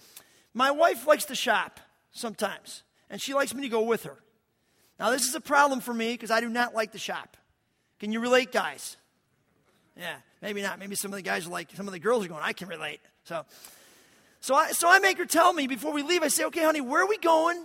My 0.54 0.72
wife 0.72 1.06
likes 1.06 1.26
to 1.26 1.36
shop 1.36 1.78
sometimes, 2.12 2.82
and 3.10 3.20
she 3.20 3.34
likes 3.34 3.54
me 3.54 3.62
to 3.62 3.68
go 3.68 3.82
with 3.82 4.04
her. 4.04 4.16
Now, 4.98 5.10
this 5.10 5.22
is 5.22 5.34
a 5.34 5.40
problem 5.40 5.80
for 5.80 5.92
me 5.92 6.12
because 6.12 6.30
I 6.30 6.40
do 6.40 6.48
not 6.48 6.74
like 6.74 6.92
to 6.92 6.98
shop. 6.98 7.36
Can 7.98 8.12
you 8.12 8.20
relate, 8.20 8.52
guys? 8.52 8.96
Yeah, 9.96 10.16
maybe 10.40 10.62
not. 10.62 10.78
Maybe 10.78 10.94
some 10.94 11.12
of 11.12 11.16
the 11.16 11.22
guys 11.22 11.46
are 11.46 11.50
like, 11.50 11.70
some 11.74 11.86
of 11.86 11.92
the 11.92 11.98
girls 11.98 12.24
are 12.24 12.28
going, 12.28 12.42
I 12.42 12.52
can 12.52 12.68
relate. 12.68 13.00
So, 13.24 13.44
so 14.40 14.54
I, 14.54 14.72
so 14.72 14.88
I 14.88 14.98
make 15.00 15.18
her 15.18 15.26
tell 15.26 15.52
me 15.52 15.66
before 15.66 15.92
we 15.92 16.02
leave, 16.02 16.22
I 16.22 16.28
say, 16.28 16.44
okay, 16.44 16.62
honey, 16.62 16.80
where 16.80 17.02
are 17.02 17.08
we 17.08 17.18
going 17.18 17.62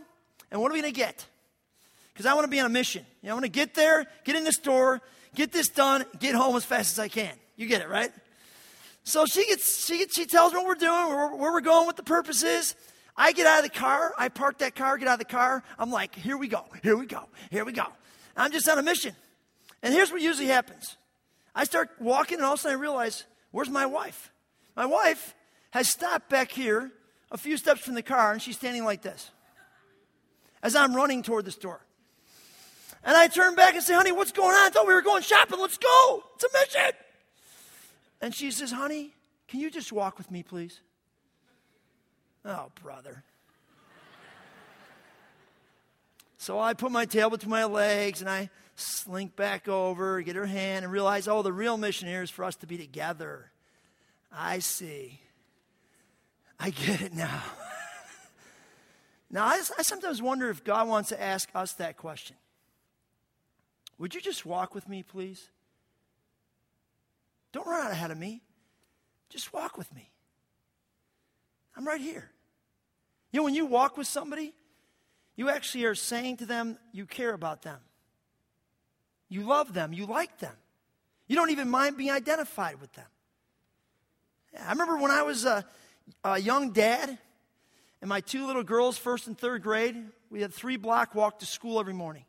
and 0.52 0.62
what 0.62 0.72
are 0.72 0.74
we 0.74 0.82
going 0.82 0.94
to 0.94 1.00
get? 1.00 1.26
because 2.18 2.26
I 2.26 2.34
want 2.34 2.46
to 2.46 2.50
be 2.50 2.60
on 2.60 2.66
a 2.66 2.70
mission. 2.70 3.06
You 3.22 3.28
know, 3.28 3.34
I 3.34 3.36
want 3.36 3.46
to 3.46 3.52
get 3.52 3.76
there, 3.76 4.04
get 4.24 4.36
in 4.36 4.44
the 4.44 4.52
store, 4.52 5.02
get 5.36 5.52
this 5.52 5.68
done, 5.68 6.04
get 6.18 6.34
home 6.34 6.56
as 6.56 6.66
fast 6.66 6.94
as 6.94 7.00
I 7.00 7.10
can. 7.10 7.32
You 7.56 7.68
get 7.68 7.82
it, 7.82 7.90
right? 7.90 8.12
So 9.04 9.28
she 9.28 9.46
gets, 9.46 9.86
she 9.86 10.00
gets, 10.00 10.16
she 10.16 10.26
tells 10.26 10.52
me 10.52 10.58
what 10.58 10.66
we're 10.66 10.76
doing, 10.76 11.10
where, 11.10 11.36
where 11.36 11.52
we're 11.52 11.62
going, 11.62 11.86
what 11.86 11.96
the 11.96 12.02
purpose 12.02 12.42
is. 12.42 12.74
I 13.18 13.32
get 13.32 13.48
out 13.48 13.64
of 13.64 13.64
the 13.64 13.78
car, 13.78 14.14
I 14.18 14.30
park 14.30 14.60
that 14.60 14.76
car, 14.76 14.98
get 14.98 15.08
out 15.08 15.14
of 15.14 15.20
the 15.20 15.26
car. 15.26 15.64
I'm 15.80 15.90
like, 15.90 16.14
here 16.14 16.38
we 16.38 16.48
go, 16.48 16.66
here 16.84 16.96
we 16.96 17.08
go, 17.08 17.24
here 17.50 17.66
we 17.66 17.72
go. 17.72 17.88
I'm 18.36 18.52
just 18.52 18.70
on 18.70 18.78
a 18.78 18.84
mission. 18.84 19.16
And 19.82 19.94
here's 19.94 20.12
what 20.12 20.22
usually 20.22 20.48
happens 20.48 20.98
I 21.56 21.64
start 21.64 21.90
walking, 22.00 22.38
and 22.38 22.46
all 22.46 22.54
of 22.54 22.60
a 22.60 22.62
sudden 22.62 22.78
I 22.78 22.82
realize, 22.82 23.26
where's 23.52 23.70
my 23.70 23.86
wife? 23.88 24.32
My 24.76 24.86
wife 24.86 25.34
has 25.72 25.90
stopped 25.90 26.30
back 26.30 26.52
here 26.52 26.92
a 27.32 27.38
few 27.38 27.58
steps 27.58 27.82
from 27.82 27.96
the 27.96 28.04
car, 28.04 28.32
and 28.32 28.42
she's 28.42 28.58
standing 28.58 28.86
like 28.86 29.02
this 29.02 29.32
as 30.62 30.76
I'm 30.76 30.96
running 30.96 31.24
toward 31.24 31.46
the 31.46 31.52
store. 31.52 31.82
And 33.04 33.16
I 33.16 33.28
turn 33.28 33.56
back 33.56 33.74
and 33.74 33.84
say, 33.84 33.94
honey, 33.94 34.12
what's 34.12 34.32
going 34.32 34.50
on? 34.50 34.68
I 34.68 34.70
thought 34.70 34.88
we 34.88 34.94
were 34.94 35.02
going 35.02 35.24
shopping. 35.24 35.60
Let's 35.60 35.78
go. 35.78 36.24
It's 36.36 36.44
a 36.44 36.48
mission. 36.54 36.98
And 38.22 38.36
she 38.36 38.52
says, 38.52 38.72
honey, 38.72 39.14
can 39.48 39.60
you 39.60 39.70
just 39.70 39.92
walk 39.92 40.18
with 40.18 40.30
me, 40.30 40.44
please? 40.44 40.82
Oh, 42.48 42.72
brother. 42.82 43.26
so 46.38 46.58
I 46.58 46.74
put 46.74 46.94
my 46.94 47.06
tail 47.06 47.30
between 47.30 47.50
my 47.50 47.66
legs 47.66 48.22
and 48.22 48.30
I 48.30 48.50
slink 48.78 49.36
back 49.36 49.68
over, 49.68 50.22
get 50.22 50.38
her 50.38 50.46
hand, 50.46 50.86
and 50.86 50.92
realize, 50.92 51.28
oh, 51.28 51.42
the 51.42 51.52
real 51.52 51.76
mission 51.76 52.08
here 52.08 52.22
is 52.22 52.30
for 52.30 52.46
us 52.46 52.56
to 52.58 52.66
be 52.66 52.78
together. 52.78 53.52
I 54.32 54.60
see. 54.60 55.20
I 56.58 56.70
get 56.70 57.02
it 57.02 57.14
now. 57.14 57.44
now, 59.30 59.46
I, 59.46 59.62
I 59.78 59.82
sometimes 59.82 60.22
wonder 60.22 60.50
if 60.50 60.64
God 60.64 60.88
wants 60.88 61.10
to 61.10 61.22
ask 61.22 61.50
us 61.54 61.74
that 61.74 61.98
question. 61.98 62.38
Would 63.98 64.16
you 64.16 64.22
just 64.22 64.46
walk 64.46 64.74
with 64.74 64.88
me, 64.88 65.04
please? 65.04 65.50
Don't 67.52 67.68
run 67.68 67.88
out 67.88 67.92
ahead 67.92 68.12
of 68.12 68.18
me. 68.18 68.42
Just 69.30 69.52
walk 69.52 69.78
with 69.78 69.94
me. 69.94 70.12
I'm 71.76 71.86
right 71.86 72.00
here. 72.00 72.32
You 73.32 73.40
know, 73.40 73.44
when 73.44 73.56
you 73.56 73.66
walk 73.66 73.98
with 73.98 74.08
somebody, 74.08 74.54
you 75.36 75.50
actually 75.50 75.86
are 75.86 75.96
saying 75.96 76.38
to 76.38 76.46
them 76.46 76.78
you 76.92 77.06
care 77.06 77.34
about 77.34 77.62
them. 77.62 77.80
You 79.30 79.44
love 79.44 79.74
them. 79.74 79.94
You 79.94 80.06
like 80.06 80.40
them. 80.40 80.56
You 81.28 81.36
don't 81.36 81.50
even 81.50 81.70
mind 81.70 81.98
being 81.98 82.12
identified 82.12 82.80
with 82.80 82.92
them. 82.94 83.06
I 84.58 84.72
remember 84.72 84.98
when 84.98 85.12
I 85.12 85.24
was 85.24 85.46
a, 85.46 85.66
a 86.24 86.40
young 86.40 86.72
dad 86.72 87.18
and 88.02 88.10
my 88.10 88.22
two 88.22 88.48
little 88.48 88.64
girls, 88.64 88.98
first 88.98 89.28
and 89.28 89.38
third 89.38 89.62
grade, 89.62 89.96
we 90.30 90.42
had 90.42 90.54
three 90.54 90.78
block 90.78 91.14
walk 91.14 91.40
to 91.40 91.46
school 91.46 91.80
every 91.80 91.94
morning. 91.94 92.26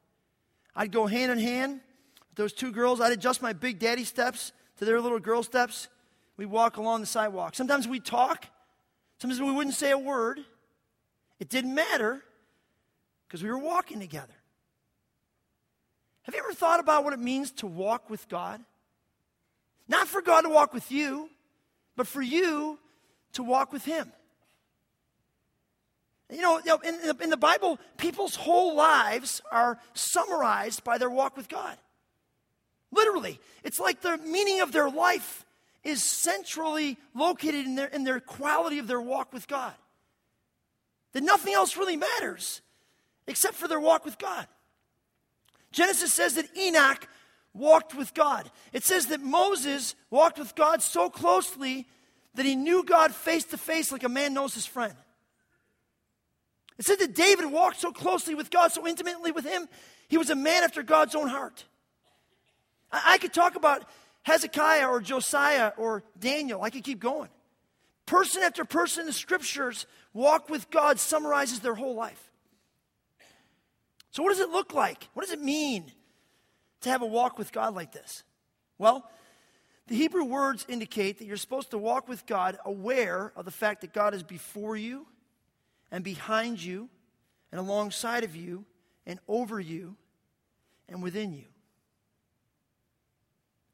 I'd 0.75 0.93
go 0.93 1.07
hand 1.07 1.33
in 1.33 1.39
hand 1.39 1.81
with 2.29 2.37
those 2.37 2.53
two 2.53 2.73
girls, 2.73 3.01
I'd 3.01 3.13
adjust 3.13 3.41
my 3.41 3.53
big 3.53 3.79
daddy 3.79 4.05
steps 4.05 4.53
to 4.79 4.85
their 4.85 5.01
little 5.01 5.19
girl 5.19 5.43
steps. 5.43 5.89
We 6.37 6.47
walk 6.47 6.77
along 6.77 7.01
the 7.01 7.07
sidewalk. 7.07 7.55
Sometimes 7.55 7.89
we 7.89 7.99
talk. 7.99 8.47
Sometimes 9.21 9.41
we 9.41 9.51
wouldn't 9.51 9.75
say 9.75 9.91
a 9.91 9.99
word. 9.99 10.41
It 11.41 11.49
didn't 11.49 11.75
matter 11.75 12.23
because 13.27 13.43
we 13.43 13.51
were 13.51 13.59
walking 13.59 14.01
together. 14.01 14.35
Have 16.23 16.35
you 16.35 16.41
ever 16.41 16.53
thought 16.53 16.81
about 16.81 17.05
what 17.05 17.13
it 17.13 17.19
means 17.19 17.51
to 17.53 17.67
walk 17.67 18.11
with 18.11 18.29
God? 18.29 18.61
Not 19.89 20.09
for 20.09 20.21
God 20.21 20.43
to 20.43 20.51
walk 20.51 20.75
with 20.75 20.93
you, 20.93 21.31
but 21.97 22.07
for 22.07 22.21
you 22.21 22.79
to 23.33 23.43
walk 23.43 23.73
with 23.73 23.85
Him. 23.85 24.13
You 26.31 26.43
know, 26.43 26.59
in, 26.85 27.17
in, 27.23 27.31
the 27.31 27.39
Bible, 27.39 27.79
people's 27.97 28.37
whole 28.37 28.75
lives 28.75 29.41
are 29.51 29.79
summarized 29.95 30.85
by 30.85 30.99
their 30.99 31.09
walk 31.09 31.39
with 31.39 31.49
God. 31.49 31.77
Literally, 32.93 33.41
it's 33.65 33.81
like 33.81 34.03
the 34.03 34.19
meaning 34.19 34.61
of 34.61 34.73
their 34.73 34.91
life 34.91 35.47
is 35.85 36.03
centrally 36.03 36.99
located 37.15 37.65
in 37.65 37.77
their, 37.77 37.87
in 37.87 38.05
their 38.05 38.21
quality 38.21 38.79
of 38.79 38.87
their 38.87 39.01
walk 39.01 39.33
with 39.33 39.49
God. 39.49 39.73
That 41.13 41.23
nothing 41.23 41.55
else 41.55 41.77
really 41.77 41.97
matters 41.97 42.61
except 43.27 43.55
for 43.55 43.69
their 43.69 43.81
walk 43.81 44.05
with 44.05 44.19
God. 44.19 44.47
Genesis 45.73 46.13
says 46.13 46.35
that 46.35 46.57
Enoch 46.57 47.07
walked 47.55 47.95
with 47.95 48.15
God. 48.15 48.51
It 48.73 48.85
says 48.85 49.07
that 49.07 49.21
Moses 49.21 49.95
walked 50.11 50.39
with 50.39 50.55
God 50.55 50.83
so 50.83 51.11
closely 51.11 51.87
that 52.35 52.47
he 52.47 52.57
knew 52.57 52.85
God 52.85 53.15
face 53.15 53.45
to 53.47 53.59
face 53.59 53.91
like 53.91 54.05
a 54.05 54.09
man 54.09 54.35
knows 54.35 54.55
his 54.55 54.67
friend. 54.67 54.95
It 56.79 56.87
said 56.87 57.01
that 57.01 57.15
David 57.15 57.47
walked 57.47 57.81
so 57.81 57.91
closely 57.93 58.35
with 58.35 58.51
God, 58.51 58.71
so 58.71 58.87
intimately 58.87 59.33
with 59.33 59.45
him, 59.45 59.69
he 60.09 60.17
was 60.17 60.31
a 60.31 60.37
man 60.37 60.63
after 60.63 60.83
God's 60.83 61.15
own 61.15 61.27
heart. 61.27 61.65
I, 62.93 63.15
I 63.15 63.19
could 63.19 63.33
talk 63.33 63.57
about 63.57 63.85
Hezekiah 64.23 64.87
or 64.87 65.01
Josiah 65.01 65.73
or 65.77 66.05
Daniel. 66.19 66.63
I 66.63 66.71
could 66.71 66.85
keep 66.85 67.01
going. 67.01 67.29
Person 68.09 68.43
after 68.43 68.65
person 68.65 69.03
in 69.03 69.07
the 69.07 69.13
scriptures 69.13 69.85
walk 70.15 70.49
with 70.49 70.71
God 70.71 70.99
summarizes 70.99 71.61
their 71.61 71.75
whole 71.75 71.95
life. 71.95 72.31
So, 74.13 74.23
what 74.23 74.31
does 74.31 74.41
it 74.41 74.49
look 74.49 74.73
like? 74.73 75.09
What 75.13 75.27
does 75.27 75.35
it 75.35 75.43
mean 75.43 75.93
to 76.81 76.89
have 76.89 77.03
a 77.03 77.07
walk 77.07 77.39
with 77.39 77.53
God 77.53 77.75
like 77.75 77.93
this? 77.93 78.25
Well, 78.79 79.11
the 79.89 79.95
Hebrew 79.95 80.25
words 80.25 80.65
indicate 80.71 81.19
that 81.19 81.27
you're 81.27 81.37
supposed 81.37 81.73
to 81.73 81.79
walk 81.79 82.09
with 82.09 82.25
God 82.25 82.57
aware 82.65 83.31
of 83.37 83.45
the 83.45 83.51
fact 83.51 83.83
that 83.83 83.93
God 83.93 84.15
is 84.15 84.23
before 84.23 84.75
you 84.75 85.07
and 85.91 86.03
behind 86.03 86.63
you 86.63 86.89
and 87.53 87.61
alongside 87.61 88.25
of 88.25 88.35
you 88.35 88.65
and 89.05 89.21
over 89.29 89.61
you 89.61 89.97
and 90.89 91.03
within 91.03 91.35
you. 91.35 91.45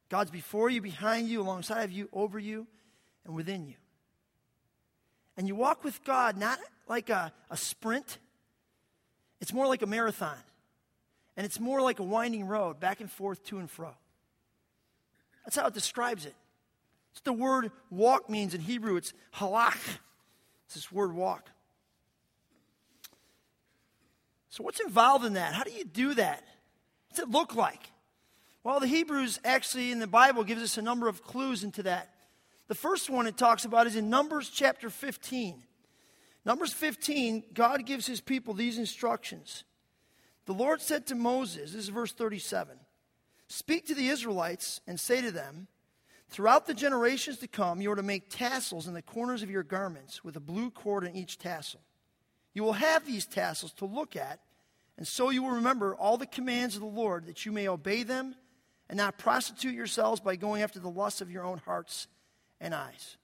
God's 0.09 0.33
before 0.33 0.71
you, 0.71 0.81
behind 0.81 1.29
you, 1.29 1.41
alongside 1.41 1.85
of 1.85 1.93
you, 1.93 2.09
over 2.13 2.41
you, 2.41 2.67
and 3.25 3.33
within 3.33 3.65
you. 3.65 3.77
And 5.37 5.49
you 5.49 5.55
walk 5.55 5.85
with 5.85 6.05
God 6.05 6.37
not 6.37 6.59
like 6.89 7.11
a, 7.11 7.33
a 7.51 7.57
sprint, 7.57 8.19
it's 9.41 9.53
more 9.53 9.67
like 9.67 9.83
a 9.83 9.87
marathon. 9.87 10.39
And 11.37 11.45
it's 11.45 11.59
more 11.59 11.81
like 11.81 11.99
a 11.99 12.05
winding 12.05 12.47
road, 12.47 12.79
back 12.79 13.01
and 13.01 13.11
forth, 13.11 13.45
to 13.47 13.59
and 13.59 13.69
fro. 13.69 13.91
That's 15.45 15.57
how 15.57 15.67
it 15.67 15.75
describes 15.75 16.27
it. 16.27 16.35
It's 17.13 17.21
the 17.23 17.33
word 17.33 17.73
walk 17.91 18.31
means 18.31 18.55
in 18.55 18.61
Hebrew. 18.61 18.97
It's 18.97 19.13
halach. 19.35 19.79
It's 20.67 20.75
this 20.75 20.93
word 20.93 21.13
walk. 21.13 21.51
So, 24.49 24.63
what's 24.63 24.81
involved 24.81 25.25
in 25.25 25.35
that? 25.35 25.53
How 25.53 25.65
do 25.65 25.73
you 25.73 25.85
do 25.85 26.15
that? 26.15 26.45
What's 27.09 27.21
it 27.21 27.29
look 27.29 27.57
like? 27.57 27.91
Well, 28.63 28.81
the 28.81 28.87
Hebrews 28.87 29.41
actually 29.45 29.91
in 29.91 29.99
the 29.99 30.07
Bible 30.07 30.45
gives 30.45 30.63
us 30.63 30.79
a 30.79 30.83
number 30.83 31.09
of 31.09 31.23
clues 31.23 31.65
into 31.65 31.83
that. 31.83 32.14
The 32.67 32.75
first 32.75 33.11
one 33.11 33.27
it 33.27 33.37
talks 33.37 33.65
about 33.65 33.87
is 33.87 33.97
in 33.97 34.09
Numbers 34.09 34.49
chapter 34.49 34.89
15. 34.89 35.63
Numbers 36.47 36.73
15, 36.73 37.45
God 37.53 37.87
gives 37.87 38.07
his 38.07 38.21
people 38.21 38.55
these 38.55 38.79
instructions. 38.79 39.65
The 40.47 40.55
Lord 40.55 40.81
said 40.81 41.07
to 41.07 41.15
Moses, 41.15 41.73
this 41.73 41.85
is 41.85 41.89
verse 41.89 42.13
37 42.13 42.77
Speak 43.49 43.87
to 43.87 43.95
the 43.95 44.09
Israelites 44.09 44.81
and 44.87 44.99
say 44.99 45.21
to 45.21 45.31
them, 45.31 45.69
Throughout 46.29 46.67
the 46.67 46.75
generations 46.75 47.39
to 47.39 47.47
come, 47.47 47.81
you 47.81 47.93
are 47.93 47.97
to 47.97 48.03
make 48.03 48.31
tassels 48.31 48.89
in 48.89 48.95
the 48.95 49.03
corners 49.03 49.43
of 49.43 49.51
your 49.51 49.63
garments 49.63 50.25
with 50.25 50.37
a 50.37 50.41
blue 50.41 50.71
cord 50.71 51.05
in 51.05 51.15
each 51.15 51.39
tassel. 51.39 51.81
You 52.55 52.63
will 52.63 52.73
have 52.73 53.07
these 53.07 53.27
tassels 53.27 53.73
to 53.75 53.85
look 53.85 54.17
at, 54.17 54.41
and 54.97 55.07
so 55.07 55.31
you 55.31 55.43
will 55.43 55.51
remember 55.51 55.95
all 55.95 56.17
the 56.17 56.27
commands 56.27 56.75
of 56.75 56.81
the 56.81 56.87
Lord, 56.87 57.27
that 57.27 57.45
you 57.45 57.53
may 57.53 57.69
obey 57.69 58.05
them 58.05 58.35
and 58.89 58.97
not 58.97 59.19
prostitute 59.19 59.75
yourselves 59.75 60.21
by 60.21 60.37
going 60.37 60.63
after 60.63 60.79
the 60.79 60.89
lusts 60.89 61.21
of 61.21 61.31
your 61.31 61.45
own 61.45 61.59
hearts 61.59 62.09
and 62.61 62.75
eyes. 62.75 63.17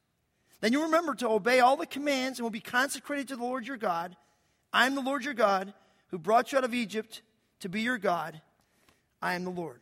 Then 0.60 0.72
you 0.72 0.82
remember 0.82 1.14
to 1.16 1.28
obey 1.28 1.60
all 1.60 1.76
the 1.76 1.87
commands 1.87 2.38
and 2.38 2.44
will 2.44 2.50
be 2.50 2.60
consecrated 2.60 3.28
to 3.28 3.37
the 3.37 3.42
Lord 3.42 3.66
your 3.66 3.76
God. 3.76 4.16
I 4.72 4.87
am 4.87 4.94
the 4.94 5.00
Lord 5.00 5.25
your 5.25 5.34
God 5.34 5.72
who 6.08 6.18
brought 6.18 6.52
you 6.52 6.58
out 6.58 6.64
of 6.64 6.75
Egypt 6.75 7.22
to 7.60 7.68
be 7.68 7.82
your 7.82 7.99
God. 7.99 8.40
I 9.22 9.34
am 9.34 9.44
the 9.44 9.50
Lord. 9.50 9.80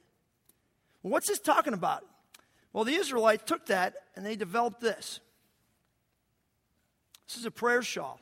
Well, 1.02 1.12
what's 1.12 1.28
this 1.28 1.38
talking 1.38 1.74
about? 1.74 2.04
Well, 2.72 2.84
the 2.84 2.94
Israelites 2.94 3.42
took 3.46 3.66
that 3.66 3.94
and 4.14 4.24
they 4.24 4.36
developed 4.36 4.80
this. 4.80 5.20
This 7.26 7.38
is 7.38 7.44
a 7.44 7.50
prayer 7.50 7.82
shawl. 7.82 8.20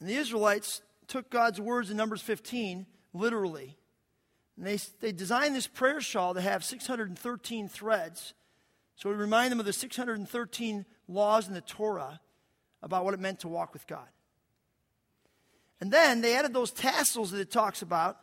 And 0.00 0.08
the 0.08 0.14
Israelites 0.14 0.82
took 1.08 1.30
God's 1.30 1.60
words 1.60 1.90
in 1.90 1.96
Numbers 1.96 2.22
15 2.22 2.86
literally 3.12 3.76
and 4.56 4.66
they, 4.66 4.78
they 5.00 5.12
designed 5.12 5.54
this 5.54 5.66
prayer 5.66 6.00
shawl 6.00 6.34
to 6.34 6.40
have 6.40 6.64
613 6.64 7.68
threads. 7.68 8.34
So 8.96 9.08
we 9.08 9.16
remind 9.16 9.52
them 9.52 9.60
of 9.60 9.66
the 9.66 9.72
613 9.72 10.84
laws 11.08 11.48
in 11.48 11.54
the 11.54 11.60
Torah 11.60 12.20
about 12.82 13.04
what 13.04 13.14
it 13.14 13.20
meant 13.20 13.40
to 13.40 13.48
walk 13.48 13.72
with 13.72 13.86
God. 13.86 14.06
And 15.80 15.90
then 15.90 16.20
they 16.20 16.36
added 16.36 16.52
those 16.54 16.70
tassels 16.70 17.32
that 17.32 17.40
it 17.40 17.50
talks 17.50 17.82
about. 17.82 18.18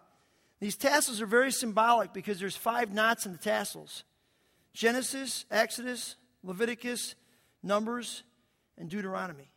These 0.60 0.78
tassels 0.78 1.22
are 1.22 1.26
very 1.26 1.52
symbolic 1.52 2.14
because 2.14 2.40
there's 2.40 2.56
five 2.56 2.94
knots 2.94 3.26
in 3.26 3.32
the 3.32 3.38
tassels 3.38 4.04
Genesis, 4.74 5.46
Exodus, 5.52 6.16
Leviticus, 6.44 7.16
Numbers, 7.64 8.24
and 8.78 8.90
Deuteronomy. 8.90 9.52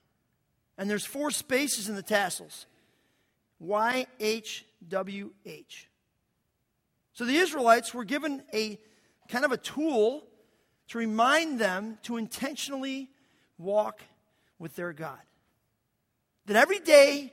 And 0.78 0.90
there's 0.90 1.04
four 1.04 1.30
spaces 1.30 1.88
in 1.88 1.94
the 1.94 2.02
tassels 2.02 2.66
Y, 3.60 4.06
H, 4.18 4.64
W, 4.88 5.30
H. 5.46 5.88
So 7.12 7.24
the 7.24 7.36
Israelites 7.36 7.94
were 7.94 8.04
given 8.04 8.42
a 8.52 8.80
kind 9.28 9.44
of 9.44 9.52
a 9.52 9.56
tool 9.56 10.24
to 10.92 10.98
remind 10.98 11.58
them 11.58 11.96
to 12.02 12.18
intentionally 12.18 13.08
walk 13.56 14.02
with 14.58 14.76
their 14.76 14.92
God. 14.92 15.18
That 16.44 16.56
every 16.56 16.80
day, 16.80 17.32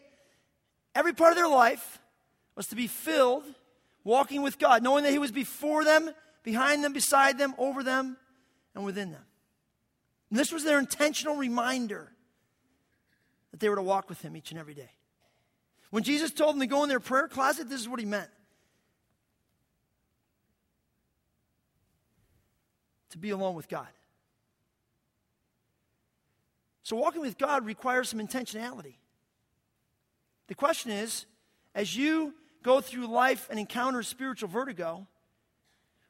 every 0.95 1.11
part 1.11 1.33
of 1.33 1.35
their 1.35 1.47
life 1.47 1.99
was 2.55 2.67
to 2.67 2.77
be 2.77 2.87
filled 2.87 3.43
walking 4.05 4.43
with 4.43 4.59
God, 4.59 4.81
knowing 4.81 5.03
that 5.03 5.11
He 5.11 5.19
was 5.19 5.33
before 5.33 5.83
them, 5.83 6.09
behind 6.41 6.85
them, 6.85 6.93
beside 6.93 7.37
them, 7.37 7.53
over 7.57 7.83
them, 7.83 8.15
and 8.75 8.85
within 8.85 9.11
them. 9.11 9.25
And 10.29 10.39
this 10.39 10.53
was 10.53 10.63
their 10.63 10.79
intentional 10.79 11.35
reminder 11.35 12.13
that 13.51 13.59
they 13.59 13.67
were 13.67 13.75
to 13.75 13.81
walk 13.81 14.07
with 14.07 14.21
Him 14.21 14.37
each 14.37 14.51
and 14.51 14.59
every 14.59 14.73
day. 14.73 14.91
When 15.89 16.03
Jesus 16.03 16.31
told 16.31 16.55
them 16.55 16.61
to 16.61 16.67
go 16.67 16.83
in 16.83 16.87
their 16.87 17.01
prayer 17.01 17.27
closet, 17.27 17.69
this 17.69 17.81
is 17.81 17.89
what 17.89 17.99
He 17.99 18.05
meant. 18.05 18.29
To 23.11 23.17
be 23.17 23.29
alone 23.31 23.55
with 23.55 23.67
God. 23.67 23.87
So, 26.83 26.95
walking 26.95 27.21
with 27.21 27.37
God 27.37 27.65
requires 27.65 28.09
some 28.09 28.19
intentionality. 28.19 28.95
The 30.47 30.55
question 30.55 30.91
is 30.91 31.25
as 31.75 31.95
you 31.95 32.33
go 32.63 32.81
through 32.81 33.07
life 33.07 33.47
and 33.49 33.59
encounter 33.59 34.03
spiritual 34.03 34.49
vertigo, 34.49 35.07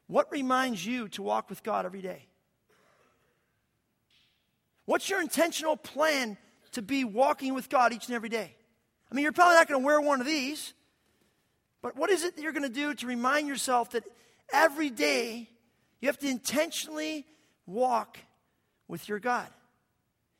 what 0.08 0.32
reminds 0.32 0.86
you 0.86 1.08
to 1.10 1.22
walk 1.22 1.50
with 1.50 1.64
God 1.64 1.86
every 1.86 2.02
day? 2.02 2.26
What's 4.86 5.10
your 5.10 5.22
intentional 5.22 5.78
plan 5.78 6.38
to 6.72 6.82
be 6.82 7.04
walking 7.04 7.54
with 7.54 7.70
God 7.70 7.94
each 7.94 8.08
and 8.08 8.16
every 8.16 8.30
day? 8.30 8.56
I 9.12 9.16
mean, 9.16 9.24
you're 9.24 9.32
probably 9.32 9.56
not 9.56 9.68
going 9.68 9.82
to 9.82 9.86
wear 9.86 10.02
one 10.02 10.20
of 10.20 10.26
these, 10.26 10.74
but 11.82 11.96
what 11.96 12.10
is 12.10 12.24
it 12.24 12.36
that 12.36 12.42
you're 12.42 12.54
going 12.54 12.64
to 12.64 12.70
do 12.70 12.94
to 12.96 13.06
remind 13.06 13.48
yourself 13.48 13.92
that 13.92 14.04
every 14.52 14.90
day 14.90 15.50
you 16.02 16.08
have 16.08 16.18
to 16.20 16.28
intentionally 16.28 17.26
walk 17.66 18.18
with 18.88 19.08
your 19.08 19.20
God. 19.20 19.48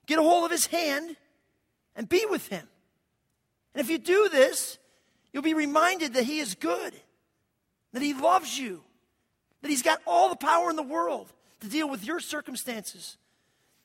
Get 0.06 0.20
a 0.20 0.24
hold 0.24 0.46
of 0.46 0.52
his 0.52 0.66
hand 0.66 1.16
and 1.96 2.08
be 2.08 2.26
with 2.30 2.48
him. 2.48 2.68
And 3.74 3.82
if 3.82 3.90
you 3.90 3.98
do 3.98 4.30
this, 4.30 4.78
you'll 5.32 5.44
be 5.44 5.54
reminded 5.54 6.14
that 6.16 6.24
he 6.24 6.40
is 6.40 6.56
good, 6.56 6.94
that 7.94 8.02
he 8.02 8.14
loves 8.14 8.58
you, 8.58 8.84
that 9.62 9.70
he's 9.70 9.84
got 9.84 10.02
all 10.08 10.30
the 10.30 10.36
power 10.36 10.70
in 10.70 10.76
the 10.76 10.84
world 10.84 11.32
to 11.60 11.68
deal 11.68 11.90
with 11.90 12.06
your 12.06 12.20
circumstances, 12.20 13.18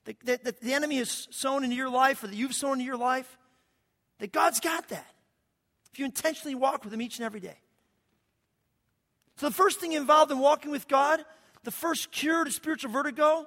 that, 0.05 0.17
that, 0.25 0.45
that 0.45 0.61
the 0.61 0.73
enemy 0.73 0.97
has 0.99 1.29
sown 1.31 1.65
into 1.65 1.77
your 1.77 1.91
life 1.91 2.23
or 2.23 2.29
that 2.29 2.37
you've 2.37 2.55
sown 2.55 2.75
into 2.75 2.85
your 2.85 2.97
life, 2.97 3.37
that 4.19 4.33
God's 4.33 4.61
got 4.61 4.89
that. 4.89 5.07
If 5.93 5.99
you 5.99 6.05
intentionally 6.05 6.55
walk 6.55 6.85
with 6.85 6.93
him 6.93 7.03
each 7.03 7.19
and 7.19 7.27
every 7.27 7.41
day. 7.41 7.59
So, 9.37 9.49
the 9.49 9.55
first 9.55 9.81
thing 9.81 9.93
involved 9.93 10.31
in 10.31 10.39
walking 10.39 10.71
with 10.71 10.87
God, 10.89 11.25
the 11.65 11.71
first 11.71 12.11
cure 12.11 12.45
to 12.45 12.51
spiritual 12.51 12.91
vertigo, 12.91 13.47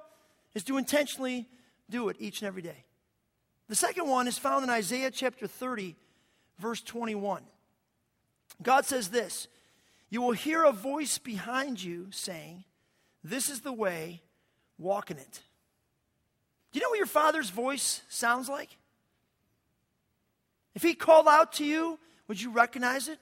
is 0.54 0.64
to 0.64 0.76
intentionally 0.76 1.46
do 1.90 2.08
it 2.08 2.16
each 2.18 2.40
and 2.40 2.48
every 2.48 2.62
day. 2.62 2.84
The 3.68 3.74
second 3.74 4.08
one 4.08 4.26
is 4.26 4.38
found 4.38 4.64
in 4.64 4.70
Isaiah 4.70 5.10
chapter 5.10 5.46
30, 5.46 5.94
verse 6.58 6.80
21. 6.80 7.42
God 8.62 8.86
says 8.86 9.08
this 9.08 9.48
You 10.10 10.22
will 10.22 10.32
hear 10.32 10.64
a 10.64 10.72
voice 10.72 11.18
behind 11.18 11.82
you 11.82 12.08
saying, 12.10 12.64
This 13.22 13.48
is 13.48 13.60
the 13.60 13.72
way, 13.72 14.22
walk 14.78 15.10
in 15.10 15.18
it. 15.18 15.42
Do 16.72 16.78
you 16.78 16.82
know 16.82 16.90
what 16.90 16.98
your 16.98 17.06
father's 17.06 17.50
voice 17.50 18.02
sounds 18.08 18.48
like? 18.48 18.76
If 20.74 20.82
he 20.82 20.94
called 20.94 21.26
out 21.28 21.54
to 21.54 21.64
you, 21.64 21.98
would 22.26 22.40
you 22.40 22.50
recognize 22.50 23.08
it? 23.08 23.18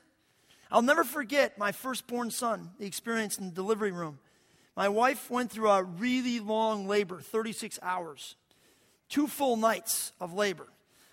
I'll 0.70 0.82
never 0.82 1.04
forget 1.04 1.58
my 1.58 1.72
firstborn 1.72 2.30
son, 2.30 2.70
the 2.78 2.86
experience 2.86 3.38
in 3.38 3.46
the 3.46 3.52
delivery 3.52 3.92
room. 3.92 4.18
My 4.76 4.88
wife 4.88 5.30
went 5.30 5.50
through 5.50 5.70
a 5.70 5.82
really 5.82 6.38
long 6.38 6.86
labor, 6.86 7.20
36 7.20 7.78
hours, 7.82 8.36
two 9.08 9.26
full 9.26 9.56
nights 9.56 10.12
of 10.20 10.34
labor. 10.34 10.66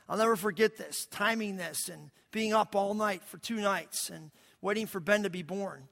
I'll 0.09 0.17
never 0.17 0.35
forget 0.35 0.77
this, 0.77 1.05
timing 1.05 1.55
this 1.55 1.87
and 1.87 2.11
being 2.31 2.53
up 2.53 2.75
all 2.75 2.93
night 2.93 3.23
for 3.23 3.37
two 3.37 3.61
nights 3.61 4.09
and 4.09 4.31
waiting 4.61 4.85
for 4.85 4.99
Ben 4.99 5.23
to 5.23 5.29
be 5.29 5.43
born. 5.43 5.87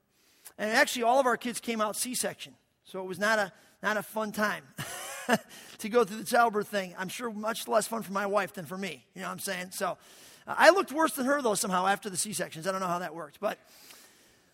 And 0.58 0.70
actually, 0.70 1.04
all 1.04 1.20
of 1.20 1.26
our 1.26 1.38
kids 1.38 1.60
came 1.60 1.80
out 1.80 1.96
C 1.96 2.14
section, 2.14 2.54
so 2.84 3.00
it 3.00 3.08
was 3.08 3.20
not 3.20 3.40
a, 3.40 3.54
not 3.82 3.96
a 3.96 4.04
fun 4.04 4.32
time. 4.32 4.64
to 5.78 5.90
go 5.90 6.04
through 6.04 6.18
the 6.18 6.26
childbirth 6.26 6.68
thing. 6.68 6.94
I'm 6.98 7.10
sure 7.10 7.32
much 7.32 7.68
less 7.68 7.88
fun 7.88 8.04
for 8.04 8.12
my 8.12 8.26
wife 8.26 8.54
than 8.54 8.66
for 8.66 8.78
me. 8.78 9.06
You 9.16 9.22
know 9.22 9.28
what 9.28 9.34
I'm 9.34 9.40
saying? 9.40 9.68
So 9.72 9.98
I 10.48 10.72
looked 10.72 10.92
worse 10.92 11.14
than 11.14 11.26
her, 11.26 11.42
though, 11.42 11.56
somehow 11.56 11.88
after 11.88 12.10
the 12.10 12.18
C 12.18 12.34
sections. 12.34 12.68
I 12.68 12.72
don't 12.72 12.82
know 12.82 12.88
how 12.88 13.00
that 13.00 13.16
worked. 13.16 13.40
But 13.40 13.58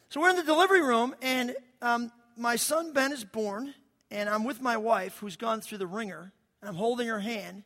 so 0.10 0.22
we're 0.22 0.30
in 0.30 0.36
the 0.36 0.44
delivery 0.44 0.82
room, 0.82 1.16
and 1.22 1.56
um, 1.82 2.12
my 2.38 2.56
son 2.56 2.94
Ben 2.94 3.12
is 3.12 3.24
born, 3.24 3.74
and 4.12 4.30
I'm 4.30 4.44
with 4.44 4.62
my 4.62 4.78
wife 4.78 5.18
who's 5.18 5.36
gone 5.36 5.62
through 5.62 5.80
the 5.80 5.88
wringer, 5.88 6.32
and 6.62 6.70
I'm 6.70 6.76
holding 6.76 7.08
her 7.08 7.20
hand 7.20 7.64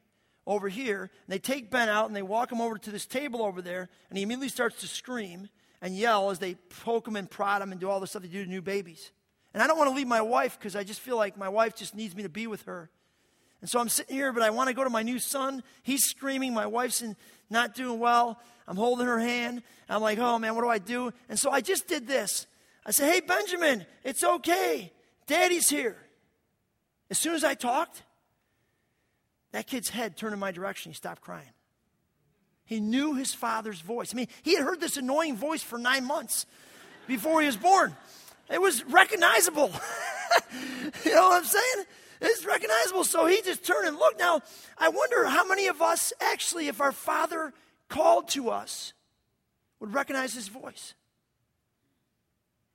over 0.47 0.69
here. 0.69 1.01
And 1.01 1.09
they 1.27 1.39
take 1.39 1.69
Ben 1.69 1.89
out 1.89 2.07
and 2.07 2.15
they 2.15 2.21
walk 2.21 2.51
him 2.51 2.61
over 2.61 2.77
to 2.77 2.91
this 2.91 3.05
table 3.05 3.43
over 3.43 3.61
there, 3.61 3.89
and 4.09 4.17
he 4.17 4.23
immediately 4.23 4.49
starts 4.49 4.79
to 4.81 4.87
scream 4.87 5.49
and 5.81 5.95
yell 5.95 6.29
as 6.29 6.39
they 6.39 6.55
poke 6.83 7.07
him 7.07 7.15
and 7.15 7.29
prod 7.29 7.61
him 7.61 7.71
and 7.71 7.81
do 7.81 7.89
all 7.89 7.99
the 7.99 8.07
stuff 8.07 8.21
they 8.21 8.27
do 8.27 8.43
to 8.43 8.49
new 8.49 8.61
babies. 8.61 9.11
And 9.53 9.61
I 9.61 9.67
don't 9.67 9.77
want 9.77 9.89
to 9.89 9.95
leave 9.95 10.07
my 10.07 10.21
wife 10.21 10.57
because 10.57 10.75
I 10.75 10.83
just 10.83 10.99
feel 10.99 11.17
like 11.17 11.37
my 11.37 11.49
wife 11.49 11.75
just 11.75 11.95
needs 11.95 12.15
me 12.15 12.23
to 12.23 12.29
be 12.29 12.47
with 12.47 12.63
her. 12.63 12.89
And 13.59 13.69
so 13.69 13.79
I'm 13.79 13.89
sitting 13.89 14.15
here, 14.15 14.31
but 14.31 14.43
I 14.43 14.49
want 14.49 14.69
to 14.69 14.73
go 14.73 14.83
to 14.83 14.89
my 14.89 15.03
new 15.03 15.19
son. 15.19 15.61
He's 15.83 16.03
screaming. 16.05 16.53
My 16.53 16.65
wife's 16.65 17.01
in, 17.01 17.15
not 17.49 17.75
doing 17.75 17.99
well. 17.99 18.39
I'm 18.67 18.77
holding 18.77 19.05
her 19.05 19.19
hand. 19.19 19.61
I'm 19.89 20.01
like, 20.01 20.17
oh 20.17 20.39
man, 20.39 20.55
what 20.55 20.61
do 20.61 20.69
I 20.69 20.79
do? 20.79 21.11
And 21.29 21.37
so 21.37 21.51
I 21.51 21.61
just 21.61 21.87
did 21.87 22.07
this. 22.07 22.47
I 22.85 22.91
said, 22.91 23.11
hey, 23.11 23.19
Benjamin, 23.19 23.85
it's 24.03 24.23
okay. 24.23 24.91
Daddy's 25.27 25.69
here. 25.69 25.97
As 27.09 27.17
soon 27.17 27.35
as 27.35 27.43
I 27.43 27.53
talked, 27.53 28.03
that 29.51 29.67
kid's 29.67 29.89
head 29.89 30.17
turned 30.17 30.33
in 30.33 30.39
my 30.39 30.51
direction. 30.51 30.91
He 30.91 30.95
stopped 30.95 31.21
crying. 31.21 31.49
He 32.65 32.79
knew 32.79 33.15
his 33.15 33.33
father's 33.33 33.81
voice. 33.81 34.13
I 34.13 34.15
mean, 34.15 34.27
he 34.43 34.55
had 34.55 34.63
heard 34.63 34.79
this 34.79 34.97
annoying 34.97 35.35
voice 35.35 35.61
for 35.61 35.77
nine 35.77 36.05
months 36.05 36.45
before 37.07 37.41
he 37.41 37.47
was 37.47 37.57
born. 37.57 37.95
It 38.49 38.61
was 38.61 38.83
recognizable. 38.85 39.71
you 41.05 41.13
know 41.13 41.29
what 41.29 41.37
I'm 41.39 41.45
saying? 41.45 41.85
It's 42.21 42.45
recognizable. 42.45 43.03
So 43.03 43.25
he 43.25 43.41
just 43.41 43.65
turned 43.65 43.87
and 43.87 43.97
looked. 43.97 44.19
Now, 44.19 44.41
I 44.77 44.89
wonder 44.89 45.25
how 45.25 45.45
many 45.45 45.67
of 45.67 45.81
us 45.81 46.13
actually, 46.21 46.67
if 46.67 46.79
our 46.79 46.91
father 46.91 47.53
called 47.89 48.29
to 48.29 48.49
us, 48.49 48.93
would 49.79 49.93
recognize 49.93 50.33
his 50.33 50.47
voice. 50.47 50.93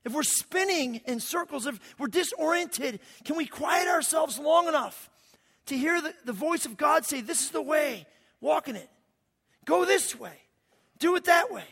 If 0.07 0.14
we're 0.14 0.23
spinning 0.23 1.01
in 1.07 1.19
circles, 1.19 1.66
if 1.66 1.81
we're 1.99 2.07
disoriented, 2.07 3.01
can 3.25 3.37
we 3.37 3.45
quiet 3.45 3.88
ourselves 3.88 4.38
long 4.38 4.69
enough 4.69 5.11
to 5.66 5.77
hear 5.77 6.01
the, 6.01 6.14
the 6.25 6.33
voice 6.33 6.64
of 6.64 6.77
God 6.77 7.05
say, 7.05 7.21
This 7.21 7.42
is 7.42 7.51
the 7.51 7.61
way, 7.61 8.07
walk 8.40 8.69
in 8.69 8.77
it. 8.77 8.88
Go 9.64 9.85
this 9.85 10.16
way, 10.16 10.38
do 11.01 11.16
it 11.16 11.25
that 11.25 11.51
way. 11.51 11.64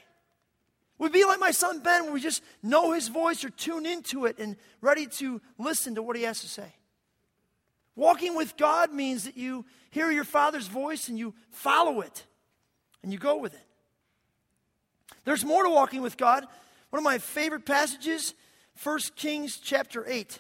We'd 0.99 1.13
be 1.13 1.25
like 1.25 1.39
my 1.39 1.53
son 1.53 1.79
Ben, 1.79 2.03
where 2.03 2.13
we 2.13 2.21
just 2.21 2.43
know 2.61 2.93
his 2.93 3.07
voice 3.07 3.45
or 3.45 3.51
tune 3.51 3.87
into 3.87 4.27
it 4.27 4.41
and 4.41 4.57
ready 4.81 5.07
to 5.19 5.41
listen 5.57 5.95
to 5.95 6.03
what 6.03 6.17
he 6.17 6.25
has 6.25 6.41
to 6.41 6.49
say. 6.49 6.75
Walking 7.95 8.35
with 8.35 8.57
God 8.57 8.93
means 8.93 9.25
that 9.25 9.37
you 9.37 9.65
hear 9.91 10.11
your 10.11 10.25
Father's 10.25 10.67
voice 10.67 11.09
and 11.09 11.17
you 11.17 11.35
follow 11.51 12.01
it 12.01 12.25
and 13.05 13.13
you 13.13 13.19
go 13.19 13.39
with 13.39 13.55
it. 13.55 13.67
There's 15.25 15.45
more 15.45 15.63
to 15.63 15.71
walking 15.71 16.03
with 16.03 16.17
God. 16.17 16.47
One 16.95 17.01
of 17.01 17.05
my 17.05 17.19
favorite 17.19 17.67
passages, 17.67 18.35
1 18.81 18.99
Kings 19.17 19.59
chapter 19.61 20.05
8. 20.07 20.39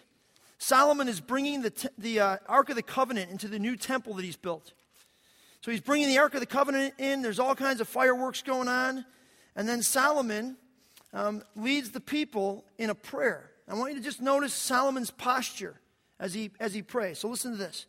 Solomon 0.58 1.08
is 1.08 1.20
bringing 1.20 1.62
the, 1.62 1.90
the 1.98 2.20
uh, 2.20 2.36
Ark 2.46 2.70
of 2.70 2.76
the 2.76 2.82
Covenant 2.82 3.32
into 3.32 3.48
the 3.48 3.58
new 3.58 3.76
temple 3.76 4.14
that 4.14 4.24
he's 4.24 4.36
built. 4.36 4.72
So 5.62 5.72
he's 5.72 5.80
bringing 5.80 6.06
the 6.06 6.18
Ark 6.18 6.32
of 6.34 6.38
the 6.38 6.46
Covenant 6.46 6.94
in. 6.96 7.22
There's 7.22 7.40
all 7.40 7.56
kinds 7.56 7.80
of 7.80 7.88
fireworks 7.88 8.40
going 8.42 8.68
on. 8.68 9.04
And 9.56 9.68
then 9.68 9.82
Solomon 9.82 10.56
um, 11.12 11.42
leads 11.56 11.90
the 11.90 11.98
people 11.98 12.64
in 12.78 12.88
a 12.88 12.94
prayer. 12.94 13.50
I 13.66 13.74
want 13.74 13.90
you 13.90 13.98
to 13.98 14.04
just 14.04 14.22
notice 14.22 14.54
Solomon's 14.54 15.10
posture 15.10 15.80
as 16.20 16.34
he, 16.34 16.52
as 16.60 16.72
he 16.72 16.82
prays. 16.82 17.18
So 17.18 17.26
listen 17.26 17.50
to 17.50 17.58
this. 17.58 17.86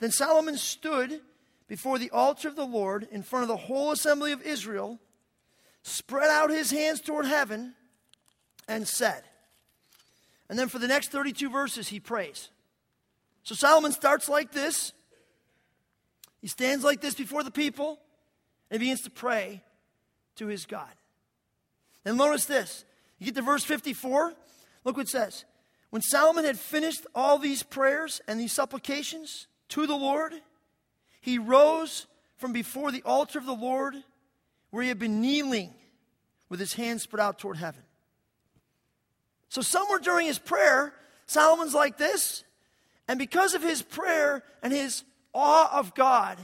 Then 0.00 0.10
Solomon 0.10 0.58
stood 0.58 1.22
before 1.66 1.98
the 1.98 2.10
altar 2.10 2.48
of 2.48 2.56
the 2.56 2.66
Lord 2.66 3.08
in 3.10 3.22
front 3.22 3.44
of 3.44 3.48
the 3.48 3.56
whole 3.56 3.90
assembly 3.90 4.32
of 4.32 4.42
Israel, 4.42 5.00
spread 5.82 6.28
out 6.28 6.50
his 6.50 6.70
hands 6.70 7.00
toward 7.00 7.24
heaven, 7.24 7.72
and 8.68 8.86
said, 8.86 9.22
and 10.48 10.58
then 10.58 10.68
for 10.68 10.78
the 10.78 10.88
next 10.88 11.10
32 11.10 11.50
verses, 11.50 11.88
he 11.88 12.00
prays. 12.00 12.50
So 13.42 13.54
Solomon 13.54 13.92
starts 13.92 14.28
like 14.28 14.52
this. 14.52 14.92
He 16.40 16.48
stands 16.48 16.84
like 16.84 17.00
this 17.00 17.14
before 17.14 17.42
the 17.42 17.50
people 17.50 17.98
and 18.70 18.80
begins 18.80 19.02
to 19.02 19.10
pray 19.10 19.62
to 20.36 20.46
his 20.46 20.66
God. 20.66 20.92
And 22.04 22.16
notice 22.16 22.46
this. 22.46 22.84
You 23.18 23.26
get 23.26 23.34
to 23.36 23.42
verse 23.42 23.64
54. 23.64 24.34
Look 24.84 24.96
what 24.96 25.06
it 25.06 25.08
says. 25.08 25.44
When 25.90 26.02
Solomon 26.02 26.44
had 26.44 26.58
finished 26.58 27.06
all 27.14 27.38
these 27.38 27.62
prayers 27.62 28.20
and 28.28 28.38
these 28.38 28.52
supplications 28.52 29.46
to 29.70 29.86
the 29.86 29.96
Lord, 29.96 30.34
he 31.20 31.38
rose 31.38 32.06
from 32.36 32.52
before 32.52 32.92
the 32.92 33.02
altar 33.04 33.38
of 33.38 33.46
the 33.46 33.54
Lord 33.54 33.94
where 34.70 34.82
he 34.82 34.88
had 34.88 34.98
been 34.98 35.20
kneeling 35.20 35.74
with 36.48 36.60
his 36.60 36.74
hands 36.74 37.02
spread 37.02 37.22
out 37.22 37.38
toward 37.38 37.56
heaven. 37.56 37.82
So, 39.48 39.62
somewhere 39.62 39.98
during 39.98 40.26
his 40.26 40.38
prayer, 40.38 40.92
Solomon's 41.26 41.74
like 41.74 41.98
this, 41.98 42.44
and 43.08 43.18
because 43.18 43.54
of 43.54 43.62
his 43.62 43.82
prayer 43.82 44.42
and 44.62 44.72
his 44.72 45.04
awe 45.32 45.78
of 45.78 45.94
God 45.94 46.38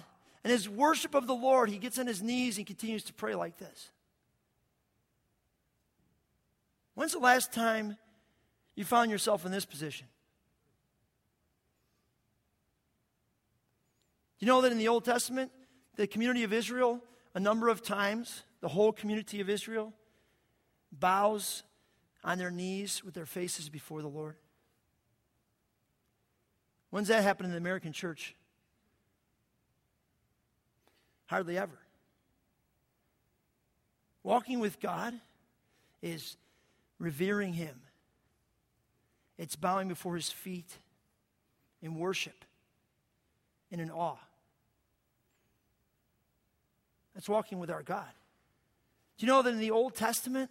and 0.44 0.50
his 0.50 0.68
worship 0.68 1.14
of 1.14 1.26
the 1.26 1.34
Lord, 1.34 1.70
he 1.70 1.78
gets 1.78 1.98
on 1.98 2.06
his 2.06 2.22
knees 2.22 2.58
and 2.58 2.66
continues 2.66 3.04
to 3.04 3.12
pray 3.12 3.34
like 3.34 3.58
this. 3.58 3.90
When's 6.94 7.12
the 7.12 7.18
last 7.18 7.52
time 7.52 7.96
you 8.74 8.84
found 8.84 9.10
yourself 9.10 9.46
in 9.46 9.52
this 9.52 9.64
position? 9.64 10.06
You 14.38 14.46
know 14.46 14.60
that 14.62 14.72
in 14.72 14.78
the 14.78 14.88
Old 14.88 15.04
Testament, 15.04 15.52
the 15.96 16.06
community 16.06 16.42
of 16.42 16.52
Israel, 16.52 17.00
a 17.34 17.40
number 17.40 17.68
of 17.68 17.82
times, 17.82 18.42
the 18.60 18.68
whole 18.68 18.92
community 18.92 19.40
of 19.40 19.48
Israel 19.48 19.92
bows 20.90 21.62
on 22.24 22.38
their 22.38 22.50
knees 22.50 23.02
with 23.04 23.14
their 23.14 23.26
faces 23.26 23.68
before 23.68 24.02
the 24.02 24.08
Lord? 24.08 24.36
When's 26.90 27.08
that 27.08 27.22
happen 27.22 27.46
in 27.46 27.52
the 27.52 27.58
American 27.58 27.92
church? 27.92 28.34
Hardly 31.26 31.56
ever. 31.56 31.78
Walking 34.22 34.60
with 34.60 34.78
God 34.78 35.14
is 36.02 36.36
revering 36.98 37.54
Him, 37.54 37.80
it's 39.38 39.56
bowing 39.56 39.88
before 39.88 40.14
His 40.14 40.30
feet 40.30 40.78
in 41.80 41.96
worship 41.96 42.44
and 43.72 43.80
in 43.80 43.90
awe. 43.90 44.18
That's 47.14 47.28
walking 47.28 47.58
with 47.58 47.70
our 47.70 47.82
God. 47.82 48.08
Do 49.18 49.26
you 49.26 49.32
know 49.32 49.42
that 49.42 49.50
in 49.52 49.58
the 49.58 49.70
Old 49.70 49.94
Testament, 49.94 50.50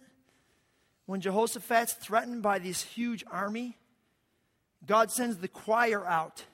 when 1.06 1.20
Jehoshaphat's 1.20 1.94
threatened 1.94 2.42
by 2.42 2.58
this 2.58 2.82
huge 2.82 3.24
army, 3.30 3.76
God 4.86 5.10
sends 5.10 5.38
the 5.38 5.48
choir 5.48 6.06
out 6.06 6.44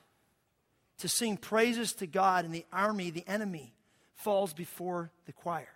to 0.99 1.07
sing 1.07 1.37
praises 1.37 1.93
to 1.93 2.07
God, 2.07 2.45
and 2.45 2.53
the 2.53 2.65
army, 2.73 3.09
the 3.09 3.27
enemy, 3.27 3.73
falls 4.15 4.53
before 4.53 5.11
the 5.25 5.31
choir. 5.31 5.69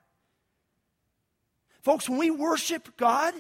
Folks, 1.81 2.09
when 2.09 2.17
we 2.17 2.29
worship 2.29 2.97
God, 2.97 3.33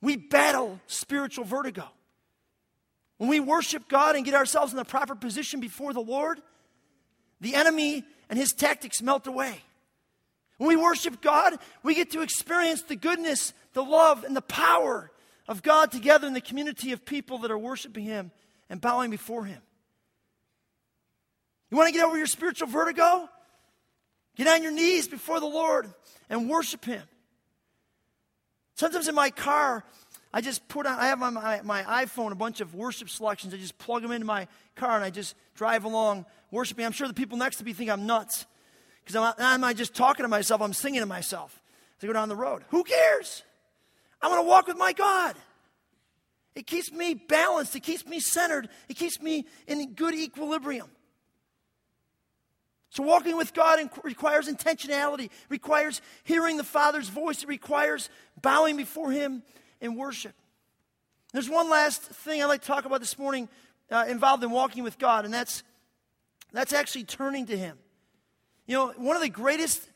we 0.00 0.16
battle 0.16 0.80
spiritual 0.86 1.44
vertigo. 1.44 1.84
When 3.18 3.28
we 3.28 3.40
worship 3.40 3.88
God 3.88 4.16
and 4.16 4.24
get 4.24 4.34
ourselves 4.34 4.72
in 4.72 4.76
the 4.76 4.84
proper 4.84 5.14
position 5.14 5.60
before 5.60 5.92
the 5.92 6.00
Lord, 6.00 6.40
the 7.40 7.54
enemy 7.54 8.04
and 8.28 8.38
his 8.38 8.52
tactics 8.52 9.02
melt 9.02 9.26
away. 9.26 9.60
When 10.58 10.68
we 10.68 10.76
worship 10.76 11.20
God, 11.20 11.58
we 11.82 11.94
get 11.94 12.10
to 12.12 12.22
experience 12.22 12.82
the 12.82 12.96
goodness, 12.96 13.52
the 13.74 13.82
love, 13.82 14.24
and 14.24 14.34
the 14.34 14.42
power 14.42 15.10
of 15.46 15.62
God 15.62 15.92
together 15.92 16.26
in 16.26 16.32
the 16.32 16.40
community 16.40 16.92
of 16.92 17.04
people 17.04 17.38
that 17.38 17.50
are 17.50 17.58
worshiping 17.58 18.04
Him 18.04 18.30
and 18.70 18.80
bowing 18.80 19.10
before 19.10 19.44
Him. 19.44 19.60
You 21.70 21.76
want 21.76 21.88
to 21.88 21.92
get 21.92 22.04
over 22.06 22.16
your 22.16 22.26
spiritual 22.26 22.68
vertigo? 22.68 23.28
Get 24.36 24.48
on 24.48 24.62
your 24.62 24.72
knees 24.72 25.06
before 25.06 25.40
the 25.40 25.46
Lord 25.46 25.92
and 26.30 26.48
worship 26.48 26.84
Him. 26.84 27.02
Sometimes 28.76 29.06
in 29.06 29.14
my 29.14 29.30
car, 29.30 29.84
I 30.32 30.40
just 30.40 30.66
put 30.66 30.86
on, 30.86 30.98
I 30.98 31.06
have 31.06 31.22
on 31.22 31.34
my, 31.34 31.60
my 31.62 31.82
iPhone 31.82 32.32
a 32.32 32.34
bunch 32.34 32.60
of 32.60 32.74
worship 32.74 33.08
selections. 33.08 33.54
I 33.54 33.56
just 33.56 33.78
plug 33.78 34.02
them 34.02 34.10
into 34.10 34.26
my 34.26 34.48
car 34.74 34.96
and 34.96 35.04
I 35.04 35.10
just 35.10 35.36
drive 35.54 35.84
along 35.84 36.26
worshiping. 36.50 36.84
I'm 36.84 36.92
sure 36.92 37.06
the 37.06 37.14
people 37.14 37.38
next 37.38 37.58
to 37.58 37.64
me 37.64 37.72
think 37.72 37.90
I'm 37.90 38.06
nuts 38.06 38.46
because 39.04 39.14
I'm, 39.14 39.34
I'm 39.38 39.60
not 39.60 39.76
just 39.76 39.94
talking 39.94 40.24
to 40.24 40.28
myself, 40.28 40.60
I'm 40.60 40.72
singing 40.72 41.00
to 41.00 41.06
myself 41.06 41.62
as 41.98 42.04
I 42.04 42.06
go 42.08 42.12
down 42.14 42.28
the 42.28 42.36
road. 42.36 42.64
Who 42.70 42.82
cares? 42.82 43.44
I 44.24 44.28
want 44.28 44.40
to 44.40 44.48
walk 44.48 44.68
with 44.68 44.78
my 44.78 44.94
God. 44.94 45.36
It 46.54 46.66
keeps 46.66 46.90
me 46.90 47.12
balanced, 47.12 47.76
it 47.76 47.82
keeps 47.82 48.06
me 48.06 48.20
centered, 48.20 48.70
it 48.88 48.94
keeps 48.94 49.20
me 49.20 49.44
in 49.66 49.92
good 49.92 50.14
equilibrium. 50.14 50.88
So, 52.88 53.02
walking 53.02 53.36
with 53.36 53.52
God 53.52 53.80
requires 54.02 54.48
intentionality, 54.48 55.28
requires 55.50 56.00
hearing 56.22 56.56
the 56.56 56.64
Father's 56.64 57.10
voice, 57.10 57.42
it 57.42 57.48
requires 57.48 58.08
bowing 58.40 58.78
before 58.78 59.12
Him 59.12 59.42
in 59.82 59.94
worship. 59.94 60.34
There's 61.34 61.50
one 61.50 61.68
last 61.68 62.00
thing 62.00 62.40
I'd 62.42 62.46
like 62.46 62.62
to 62.62 62.66
talk 62.66 62.86
about 62.86 63.00
this 63.00 63.18
morning 63.18 63.46
uh, 63.90 64.06
involved 64.08 64.42
in 64.42 64.50
walking 64.50 64.84
with 64.84 64.98
God, 64.98 65.26
and 65.26 65.34
that's, 65.34 65.64
that's 66.50 66.72
actually 66.72 67.04
turning 67.04 67.44
to 67.46 67.58
Him. 67.58 67.76
You 68.66 68.76
know, 68.76 68.92
one 68.96 69.16
of 69.16 69.22
the 69.22 69.28
greatest 69.28 69.86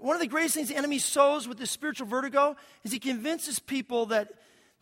one 0.00 0.14
of 0.14 0.20
the 0.20 0.28
greatest 0.28 0.54
things 0.54 0.68
the 0.68 0.76
enemy 0.76 0.98
sows 0.98 1.48
with 1.48 1.58
this 1.58 1.70
spiritual 1.70 2.06
vertigo 2.06 2.56
is 2.84 2.92
he 2.92 2.98
convinces 2.98 3.58
people 3.58 4.06
that, 4.06 4.32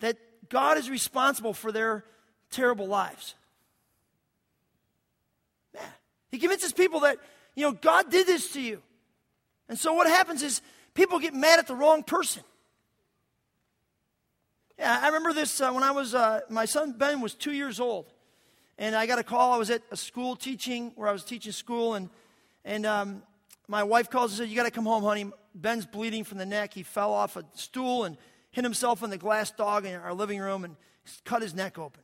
that 0.00 0.16
God 0.48 0.78
is 0.78 0.90
responsible 0.90 1.54
for 1.54 1.72
their 1.72 2.04
terrible 2.50 2.86
lives. 2.86 3.34
Yeah. 5.74 5.80
He 6.30 6.38
convinces 6.38 6.72
people 6.72 7.00
that 7.00 7.18
you 7.56 7.62
know, 7.62 7.72
God 7.72 8.10
did 8.10 8.26
this 8.26 8.52
to 8.52 8.60
you. 8.60 8.82
And 9.68 9.78
so 9.78 9.94
what 9.94 10.06
happens 10.06 10.42
is 10.42 10.60
people 10.94 11.18
get 11.18 11.34
mad 11.34 11.58
at 11.58 11.66
the 11.66 11.74
wrong 11.74 12.02
person. 12.02 12.44
Yeah, 14.78 15.00
I 15.02 15.06
remember 15.06 15.32
this 15.32 15.58
uh, 15.60 15.72
when 15.72 15.82
I 15.82 15.90
was, 15.90 16.14
uh, 16.14 16.40
my 16.50 16.66
son 16.66 16.92
Ben 16.92 17.22
was 17.22 17.34
two 17.34 17.52
years 17.52 17.80
old. 17.80 18.12
And 18.78 18.94
I 18.94 19.06
got 19.06 19.18
a 19.18 19.22
call. 19.22 19.54
I 19.54 19.56
was 19.56 19.70
at 19.70 19.80
a 19.90 19.96
school 19.96 20.36
teaching, 20.36 20.92
where 20.96 21.08
I 21.08 21.12
was 21.12 21.24
teaching 21.24 21.52
school. 21.52 21.94
And, 21.94 22.10
and 22.62 22.84
um, 22.84 23.22
my 23.68 23.82
wife 23.82 24.10
calls 24.10 24.32
and 24.32 24.38
says, 24.38 24.48
You 24.48 24.56
got 24.56 24.64
to 24.64 24.70
come 24.70 24.84
home, 24.84 25.02
honey. 25.02 25.30
Ben's 25.54 25.86
bleeding 25.86 26.24
from 26.24 26.38
the 26.38 26.46
neck. 26.46 26.74
He 26.74 26.82
fell 26.82 27.12
off 27.12 27.36
a 27.36 27.44
stool 27.54 28.04
and 28.04 28.16
hit 28.50 28.64
himself 28.64 29.02
on 29.02 29.10
the 29.10 29.18
glass 29.18 29.50
dog 29.50 29.86
in 29.86 29.94
our 29.94 30.12
living 30.12 30.40
room 30.40 30.64
and 30.64 30.76
cut 31.24 31.42
his 31.42 31.54
neck 31.54 31.78
open. 31.78 32.02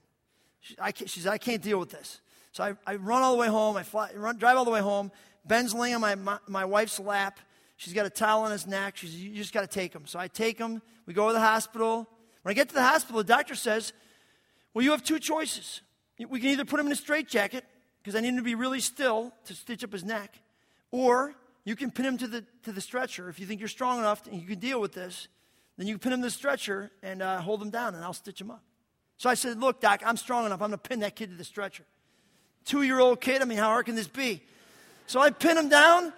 She, 0.61 0.77
I, 0.79 0.93
she 0.95 1.21
said, 1.21 1.33
I 1.33 1.39
can't 1.39 1.63
deal 1.63 1.79
with 1.79 1.91
this. 1.91 2.21
So 2.53 2.65
I, 2.65 2.75
I 2.87 2.97
run 2.97 3.23
all 3.23 3.33
the 3.33 3.39
way 3.39 3.49
home. 3.49 3.77
I 3.77 3.83
fly, 3.83 4.11
run, 4.15 4.39
drive 4.39 4.57
all 4.57 4.65
the 4.65 4.71
way 4.71 4.81
home. 4.81 5.11
Ben's 5.45 5.75
laying 5.75 5.95
on 5.95 6.01
my, 6.01 6.15
my, 6.15 6.39
my 6.47 6.65
wife's 6.65 7.01
lap. 7.01 7.41
She's 7.77 7.95
got 7.95 8.07
a 8.07 8.11
towel 8.11 8.43
on 8.43 8.53
his 8.53 8.67
neck. 8.67 8.97
She's, 8.97 9.15
you 9.15 9.35
just 9.35 9.53
got 9.53 9.63
to 9.63 9.67
take 9.67 9.93
him. 9.93 10.07
So 10.07 10.19
I 10.19 10.29
take 10.29 10.59
him. 10.59 10.83
We 11.07 11.15
go 11.15 11.27
to 11.29 11.33
the 11.33 11.41
hospital. 11.41 12.09
When 12.43 12.51
I 12.51 12.55
get 12.55 12.69
to 12.69 12.75
the 12.75 12.83
hospital, 12.83 13.19
the 13.19 13.29
doctor 13.29 13.55
says, 13.55 13.93
Well, 14.73 14.85
you 14.85 14.91
have 14.93 15.03
two 15.03 15.19
choices. 15.19 15.81
We 16.29 16.39
can 16.39 16.51
either 16.51 16.65
put 16.65 16.79
him 16.79 16.87
in 16.87 16.93
a 16.93 16.97
straitjacket, 16.97 17.65
because 18.01 18.15
I 18.15 18.21
need 18.21 18.29
him 18.29 18.37
to 18.37 18.43
be 18.43 18.55
really 18.55 18.81
still 18.81 19.33
to 19.47 19.55
stitch 19.55 19.83
up 19.83 19.93
his 19.93 20.05
neck, 20.05 20.39
or 20.91 21.35
you 21.65 21.77
can 21.77 21.91
pin 21.91 22.07
him 22.07 22.19
to 22.19 22.27
the, 22.27 22.45
to 22.65 22.73
the 22.73 22.81
stretcher. 22.81 23.29
If 23.29 23.39
you 23.39 23.47
think 23.47 23.61
you're 23.61 23.69
strong 23.69 23.99
enough 23.99 24.27
and 24.27 24.41
you 24.41 24.47
can 24.47 24.59
deal 24.59 24.81
with 24.81 24.93
this, 24.93 25.29
then 25.79 25.87
you 25.87 25.95
can 25.95 26.01
pin 26.01 26.13
him 26.15 26.21
to 26.21 26.27
the 26.27 26.31
stretcher 26.31 26.91
and 27.03 27.23
uh, 27.23 27.41
hold 27.41 27.63
him 27.63 27.71
down, 27.71 27.95
and 27.95 28.05
I'll 28.05 28.13
stitch 28.13 28.41
him 28.41 28.51
up. 28.51 28.63
So 29.17 29.31
I 29.31 29.35
said, 29.35 29.61
Look, 29.61 29.81
doc, 29.81 30.03
I'm 30.05 30.17
strong 30.17 30.47
enough. 30.47 30.61
I'm 30.61 30.71
going 30.71 30.79
to 30.81 30.89
pin 30.89 31.01
that 31.01 31.17
kid 31.17 31.31
to 31.31 31.37
the 31.37 31.45
stretcher. 31.45 31.85
Two 32.65 32.83
year 32.83 32.99
old 32.99 33.21
kid, 33.21 33.43
I 33.43 33.45
mean, 33.45 33.59
how 33.59 33.69
hard 33.69 33.87
can 33.87 33.95
this 33.95 34.09
be? 34.09 34.43
So 35.07 35.21
I 35.21 35.31
pin 35.31 35.57
him 35.57 35.69
down. 35.69 36.13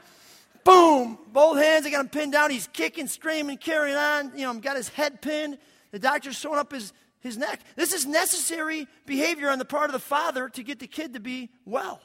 Boom! 0.64 1.18
Both 1.32 1.58
hands, 1.58 1.84
I 1.84 1.90
got 1.90 2.00
him 2.00 2.08
pinned 2.08 2.32
down. 2.32 2.50
He's 2.50 2.66
kicking, 2.68 3.06
screaming, 3.06 3.58
carrying 3.58 3.96
on. 3.96 4.32
You 4.34 4.44
know, 4.44 4.50
I've 4.50 4.62
got 4.62 4.76
his 4.76 4.88
head 4.88 5.20
pinned. 5.20 5.58
The 5.90 5.98
doctor's 5.98 6.38
sewing 6.38 6.58
up 6.58 6.72
his, 6.72 6.92
his 7.20 7.36
neck. 7.36 7.60
This 7.76 7.92
is 7.92 8.06
necessary 8.06 8.88
behavior 9.04 9.50
on 9.50 9.58
the 9.58 9.66
part 9.66 9.86
of 9.86 9.92
the 9.92 9.98
father 9.98 10.48
to 10.48 10.62
get 10.62 10.78
the 10.78 10.86
kid 10.86 11.12
to 11.12 11.20
be 11.20 11.50
well. 11.66 12.00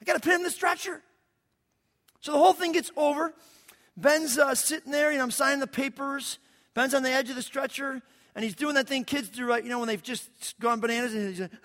I 0.00 0.04
got 0.04 0.14
to 0.14 0.20
pin 0.20 0.32
him 0.32 0.40
in 0.40 0.44
the 0.44 0.50
stretcher. 0.50 1.02
So 2.30 2.34
the 2.34 2.42
whole 2.44 2.52
thing 2.52 2.70
gets 2.70 2.92
over. 2.96 3.34
Ben's 3.96 4.38
uh, 4.38 4.54
sitting 4.54 4.92
there, 4.92 5.10
you 5.10 5.18
know, 5.18 5.24
I'm 5.24 5.32
signing 5.32 5.58
the 5.58 5.66
papers. 5.66 6.38
Ben's 6.74 6.94
on 6.94 7.02
the 7.02 7.10
edge 7.10 7.28
of 7.28 7.34
the 7.34 7.42
stretcher, 7.42 8.00
and 8.36 8.44
he's 8.44 8.54
doing 8.54 8.76
that 8.76 8.86
thing 8.86 9.02
kids 9.02 9.30
do, 9.30 9.44
right? 9.44 9.64
You 9.64 9.68
know, 9.68 9.80
when 9.80 9.88
they've 9.88 10.00
just 10.00 10.30
gone 10.60 10.78
bananas, 10.78 11.12
and 11.12 11.28
he's 11.28 11.40
like, 11.40 11.50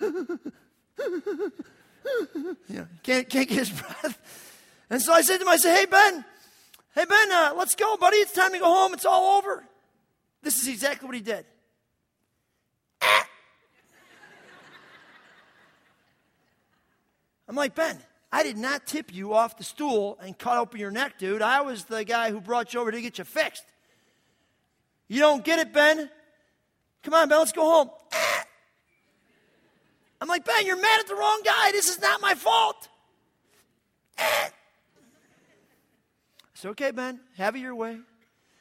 you 2.68 2.78
know, 2.78 2.88
can't, 3.04 3.28
can't 3.28 3.48
get 3.48 3.58
his 3.58 3.70
breath. 3.80 4.18
And 4.90 5.00
so 5.00 5.12
I 5.12 5.22
said 5.22 5.36
to 5.36 5.44
him, 5.44 5.48
I 5.48 5.56
said, 5.56 5.76
hey, 5.76 5.86
Ben, 5.86 6.24
hey, 6.96 7.04
Ben, 7.04 7.30
uh, 7.30 7.52
let's 7.56 7.76
go, 7.76 7.96
buddy. 7.96 8.16
It's 8.16 8.32
time 8.32 8.50
to 8.50 8.58
go 8.58 8.64
home. 8.64 8.92
It's 8.92 9.06
all 9.06 9.38
over. 9.38 9.64
This 10.42 10.60
is 10.60 10.66
exactly 10.66 11.06
what 11.06 11.14
he 11.14 11.22
did. 11.22 11.46
I'm 17.48 17.54
like, 17.54 17.76
Ben, 17.76 18.00
I 18.36 18.42
did 18.42 18.58
not 18.58 18.84
tip 18.84 19.14
you 19.14 19.32
off 19.32 19.56
the 19.56 19.64
stool 19.64 20.18
and 20.20 20.36
cut 20.36 20.58
open 20.58 20.78
your 20.78 20.90
neck, 20.90 21.16
dude. 21.16 21.40
I 21.40 21.62
was 21.62 21.84
the 21.84 22.04
guy 22.04 22.30
who 22.30 22.38
brought 22.38 22.74
you 22.74 22.80
over 22.80 22.90
to 22.90 23.00
get 23.00 23.16
you 23.16 23.24
fixed. 23.24 23.64
You 25.08 25.20
don't 25.20 25.42
get 25.42 25.58
it, 25.58 25.72
Ben? 25.72 26.10
Come 27.02 27.14
on, 27.14 27.30
Ben, 27.30 27.38
let's 27.38 27.52
go 27.52 27.62
home. 27.62 27.88
I'm 30.20 30.28
like, 30.28 30.44
Ben, 30.44 30.66
you're 30.66 30.76
mad 30.76 31.00
at 31.00 31.06
the 31.06 31.14
wrong 31.14 31.40
guy. 31.46 31.72
This 31.72 31.88
is 31.88 31.98
not 31.98 32.20
my 32.20 32.34
fault. 32.34 32.88
Eh. 34.18 34.22
It's 36.52 36.64
okay, 36.64 36.90
Ben. 36.90 37.20
Have 37.38 37.56
it 37.56 37.60
your 37.60 37.74
way. 37.74 37.98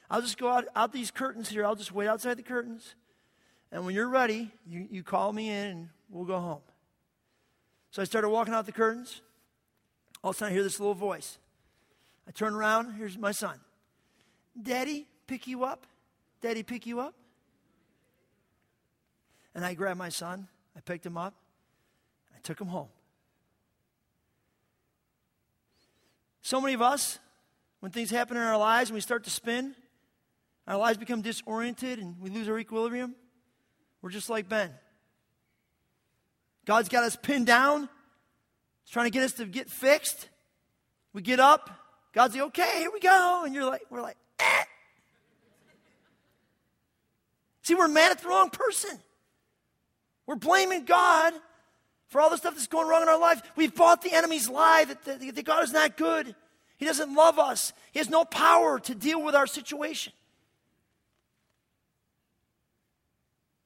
I'll 0.10 0.22
just 0.22 0.38
go 0.38 0.50
out, 0.50 0.66
out 0.74 0.94
these 0.94 1.12
curtains 1.12 1.50
here. 1.50 1.66
I'll 1.66 1.76
just 1.76 1.94
wait 1.94 2.08
outside 2.08 2.38
the 2.38 2.44
curtains. 2.44 2.96
And 3.74 3.86
when 3.86 3.94
you're 3.94 4.10
ready, 4.10 4.52
you, 4.66 4.88
you 4.90 5.04
call 5.04 5.34
me 5.34 5.50
in 5.50 5.68
and 5.68 5.90
we'll 6.10 6.26
go 6.26 6.40
home. 6.40 6.62
So 7.92 8.02
I 8.02 8.06
started 8.06 8.30
walking 8.30 8.54
out 8.54 8.66
the 8.66 8.74
curtains. 8.74 9.22
All 10.26 10.32
of 10.32 10.38
a 10.38 10.40
sudden, 10.40 10.54
I 10.54 10.56
hear 10.56 10.64
this 10.64 10.80
little 10.80 10.96
voice. 10.96 11.38
I 12.28 12.32
turn 12.32 12.56
around. 12.56 12.96
Here's 12.96 13.16
my 13.16 13.32
son. 13.32 13.60
Daddy, 14.60 15.06
pick 15.28 15.46
you 15.46 15.64
up? 15.64 15.86
Daddy, 16.42 16.64
pick 16.64 16.88
you 16.88 17.00
up? 17.00 17.14
And 19.54 19.64
I 19.64 19.76
grab 19.76 19.98
my 19.98 20.10
son. 20.10 20.48
I 20.76 20.80
picked 20.80 21.06
him 21.06 21.16
up 21.16 21.36
I 22.36 22.40
took 22.42 22.60
him 22.60 22.68
home. 22.68 22.88
So 26.42 26.60
many 26.60 26.74
of 26.74 26.82
us, 26.82 27.20
when 27.82 27.92
things 27.92 28.10
happen 28.10 28.36
in 28.36 28.42
our 28.42 28.58
lives 28.58 28.90
and 28.90 28.96
we 28.96 29.02
start 29.02 29.26
to 29.26 29.30
spin, 29.30 29.76
our 30.68 30.78
lives 30.78 30.98
become 30.98 31.22
disoriented 31.22 32.00
and 32.00 32.20
we 32.20 32.32
lose 32.32 32.50
our 32.50 32.58
equilibrium. 32.58 33.14
We're 34.02 34.10
just 34.10 34.32
like 34.32 34.50
Ben. 34.50 34.72
God's 36.66 36.90
got 36.90 37.04
us 37.04 37.16
pinned 37.16 37.46
down. 37.46 37.90
Trying 38.92 39.06
to 39.08 39.12
get 39.12 39.24
us 39.24 39.34
to 39.34 39.46
get 39.46 39.70
fixed. 39.70 40.30
We 41.14 41.22
get 41.22 41.40
up. 41.40 41.70
God's 42.14 42.36
like, 42.36 42.46
okay, 42.46 42.80
here 42.80 42.92
we 42.92 43.00
go. 43.00 43.44
And 43.46 43.54
you're 43.54 43.66
like, 43.66 43.82
we're 43.90 44.02
like, 44.02 44.18
eh. 44.40 44.64
See, 47.64 47.76
we're 47.76 47.88
mad 47.88 48.12
at 48.12 48.22
the 48.22 48.28
wrong 48.28 48.50
person. 48.50 48.98
We're 50.28 50.36
blaming 50.36 50.86
God 50.86 51.34
for 52.08 52.22
all 52.22 52.30
the 52.30 52.38
stuff 52.38 52.54
that's 52.54 52.68
going 52.68 52.88
wrong 52.88 53.02
in 53.02 53.10
our 53.10 53.20
life. 53.20 53.42
We've 53.56 53.74
bought 53.74 54.02
the 54.02 54.14
enemy's 54.14 54.48
lie 54.48 54.86
that, 54.86 55.04
that, 55.06 55.36
that 55.36 55.46
God 55.46 55.64
is 55.64 55.74
not 55.74 55.98
good. 55.98 56.36
He 56.78 56.86
doesn't 56.86 57.14
love 57.14 57.40
us. 57.40 57.74
He 57.92 58.00
has 58.00 58.10
no 58.10 58.24
power 58.24 58.80
to 58.80 58.96
deal 58.96 59.22
with 59.22 59.36
our 59.36 59.48
situation. 59.48 60.14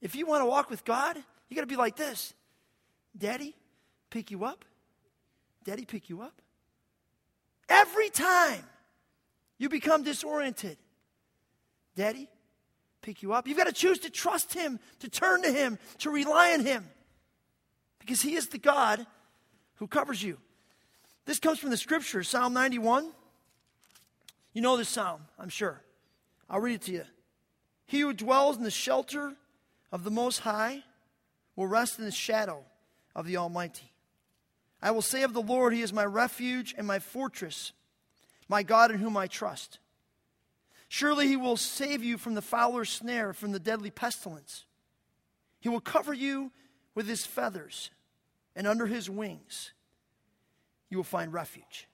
If 0.00 0.14
you 0.14 0.26
want 0.26 0.42
to 0.42 0.46
walk 0.46 0.70
with 0.70 0.84
God, 0.84 1.16
you 1.48 1.54
got 1.54 1.62
to 1.62 1.66
be 1.66 1.76
like 1.76 1.96
this 1.96 2.34
Daddy, 3.16 3.54
pick 4.10 4.30
you 4.30 4.44
up. 4.44 4.64
Daddy, 5.64 5.84
pick 5.84 6.08
you 6.08 6.22
up. 6.22 6.40
Every 7.68 8.10
time 8.10 8.64
you 9.58 9.68
become 9.68 10.02
disoriented, 10.02 10.78
Daddy, 11.94 12.28
pick 13.02 13.22
you 13.22 13.32
up. 13.32 13.46
You've 13.46 13.58
got 13.58 13.66
to 13.66 13.72
choose 13.72 13.98
to 14.00 14.10
trust 14.10 14.54
Him, 14.54 14.80
to 15.00 15.08
turn 15.08 15.42
to 15.42 15.52
Him, 15.52 15.78
to 15.98 16.10
rely 16.10 16.52
on 16.52 16.64
Him 16.64 16.88
because 17.98 18.22
He 18.22 18.34
is 18.34 18.48
the 18.48 18.58
God 18.58 19.06
who 19.76 19.86
covers 19.86 20.22
you. 20.22 20.38
This 21.26 21.38
comes 21.38 21.58
from 21.58 21.70
the 21.70 21.76
scripture, 21.76 22.22
Psalm 22.22 22.52
91. 22.52 23.10
You 24.52 24.62
know 24.62 24.76
this 24.76 24.88
psalm, 24.88 25.20
I'm 25.38 25.48
sure. 25.48 25.80
I'll 26.48 26.60
read 26.60 26.74
it 26.74 26.82
to 26.82 26.92
you. 26.92 27.04
He 27.86 28.00
who 28.00 28.12
dwells 28.12 28.56
in 28.56 28.64
the 28.64 28.70
shelter 28.70 29.34
of 29.92 30.02
the 30.02 30.10
Most 30.10 30.40
High 30.40 30.82
will 31.54 31.66
rest 31.66 31.98
in 31.98 32.04
the 32.04 32.10
shadow 32.10 32.64
of 33.14 33.26
the 33.26 33.36
Almighty. 33.36 33.89
I 34.82 34.90
will 34.90 35.02
say 35.02 35.22
of 35.22 35.32
the 35.32 35.42
Lord, 35.42 35.74
He 35.74 35.82
is 35.82 35.92
my 35.92 36.04
refuge 36.04 36.74
and 36.76 36.86
my 36.86 36.98
fortress, 36.98 37.72
my 38.48 38.62
God 38.62 38.90
in 38.90 38.98
whom 38.98 39.16
I 39.16 39.26
trust. 39.26 39.78
Surely 40.88 41.28
he 41.28 41.36
will 41.36 41.56
save 41.56 42.02
you 42.02 42.18
from 42.18 42.34
the 42.34 42.42
fowler's 42.42 42.90
snare, 42.90 43.32
from 43.32 43.52
the 43.52 43.60
deadly 43.60 43.92
pestilence. 43.92 44.64
He 45.60 45.68
will 45.68 45.80
cover 45.80 46.12
you 46.12 46.50
with 46.96 47.06
his 47.06 47.24
feathers, 47.24 47.92
and 48.56 48.66
under 48.66 48.86
his 48.86 49.08
wings 49.08 49.70
you 50.88 50.96
will 50.96 51.04
find 51.04 51.32
refuge. 51.32 51.86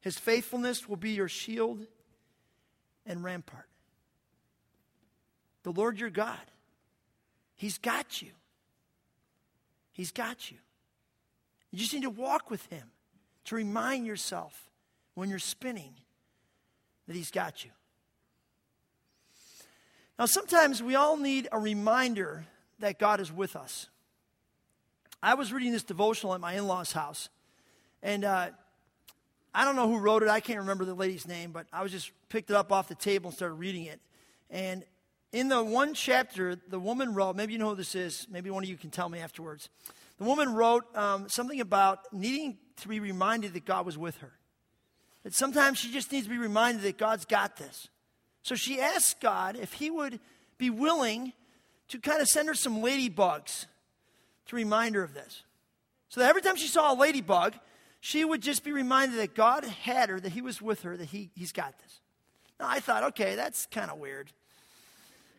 His 0.00 0.18
faithfulness 0.18 0.88
will 0.88 0.96
be 0.96 1.10
your 1.10 1.28
shield 1.28 1.86
and 3.04 3.22
rampart. 3.22 3.68
The 5.62 5.72
Lord 5.72 6.00
your 6.00 6.10
God, 6.10 6.40
He's 7.56 7.76
got 7.76 8.22
you. 8.22 8.30
He's 9.92 10.12
got 10.12 10.50
you. 10.50 10.58
You 11.74 11.80
just 11.80 11.92
need 11.92 12.04
to 12.04 12.10
walk 12.10 12.52
with 12.52 12.64
Him 12.66 12.92
to 13.46 13.56
remind 13.56 14.06
yourself 14.06 14.70
when 15.14 15.28
you're 15.28 15.40
spinning 15.40 15.92
that 17.08 17.16
He's 17.16 17.32
got 17.32 17.64
you. 17.64 17.72
Now, 20.16 20.26
sometimes 20.26 20.80
we 20.80 20.94
all 20.94 21.16
need 21.16 21.48
a 21.50 21.58
reminder 21.58 22.46
that 22.78 23.00
God 23.00 23.18
is 23.18 23.32
with 23.32 23.56
us. 23.56 23.88
I 25.20 25.34
was 25.34 25.52
reading 25.52 25.72
this 25.72 25.82
devotional 25.82 26.32
at 26.34 26.40
my 26.40 26.52
in 26.52 26.68
law's 26.68 26.92
house, 26.92 27.28
and 28.04 28.24
uh, 28.24 28.50
I 29.52 29.64
don't 29.64 29.74
know 29.74 29.88
who 29.88 29.98
wrote 29.98 30.22
it. 30.22 30.28
I 30.28 30.38
can't 30.38 30.60
remember 30.60 30.84
the 30.84 30.94
lady's 30.94 31.26
name, 31.26 31.50
but 31.50 31.66
I 31.72 31.82
was 31.82 31.90
just 31.90 32.12
picked 32.28 32.50
it 32.50 32.56
up 32.56 32.70
off 32.70 32.86
the 32.86 32.94
table 32.94 33.30
and 33.30 33.36
started 33.36 33.54
reading 33.54 33.86
it. 33.86 34.00
And 34.48 34.84
in 35.32 35.48
the 35.48 35.60
one 35.60 35.92
chapter, 35.94 36.54
the 36.54 36.78
woman 36.78 37.14
wrote, 37.14 37.34
maybe 37.34 37.52
you 37.52 37.58
know 37.58 37.70
who 37.70 37.74
this 37.74 37.96
is, 37.96 38.28
maybe 38.30 38.48
one 38.48 38.62
of 38.62 38.70
you 38.70 38.76
can 38.76 38.90
tell 38.90 39.08
me 39.08 39.18
afterwards. 39.18 39.70
The 40.18 40.24
woman 40.24 40.54
wrote 40.54 40.84
um, 40.96 41.28
something 41.28 41.60
about 41.60 42.00
needing 42.12 42.58
to 42.78 42.88
be 42.88 43.00
reminded 43.00 43.54
that 43.54 43.64
God 43.64 43.86
was 43.86 43.98
with 43.98 44.16
her. 44.18 44.32
That 45.22 45.34
sometimes 45.34 45.78
she 45.78 45.90
just 45.90 46.12
needs 46.12 46.26
to 46.26 46.30
be 46.30 46.38
reminded 46.38 46.82
that 46.82 46.98
God's 46.98 47.24
got 47.24 47.56
this. 47.56 47.88
So 48.42 48.54
she 48.54 48.80
asked 48.80 49.20
God 49.20 49.56
if 49.56 49.72
he 49.74 49.90
would 49.90 50.20
be 50.58 50.70
willing 50.70 51.32
to 51.88 51.98
kind 51.98 52.20
of 52.20 52.28
send 52.28 52.48
her 52.48 52.54
some 52.54 52.82
ladybugs 52.82 53.66
to 54.46 54.56
remind 54.56 54.94
her 54.94 55.02
of 55.02 55.14
this. 55.14 55.42
So 56.08 56.20
that 56.20 56.28
every 56.28 56.42
time 56.42 56.56
she 56.56 56.68
saw 56.68 56.92
a 56.92 56.96
ladybug, 56.96 57.54
she 58.00 58.24
would 58.24 58.42
just 58.42 58.64
be 58.64 58.72
reminded 58.72 59.18
that 59.18 59.34
God 59.34 59.64
had 59.64 60.10
her, 60.10 60.20
that 60.20 60.32
he 60.32 60.42
was 60.42 60.60
with 60.60 60.82
her, 60.82 60.96
that 60.96 61.06
he, 61.06 61.30
he's 61.34 61.52
got 61.52 61.78
this. 61.78 62.00
Now 62.60 62.66
I 62.68 62.80
thought, 62.80 63.02
okay, 63.04 63.34
that's 63.34 63.66
kind 63.66 63.90
of 63.90 63.98
weird. 63.98 64.30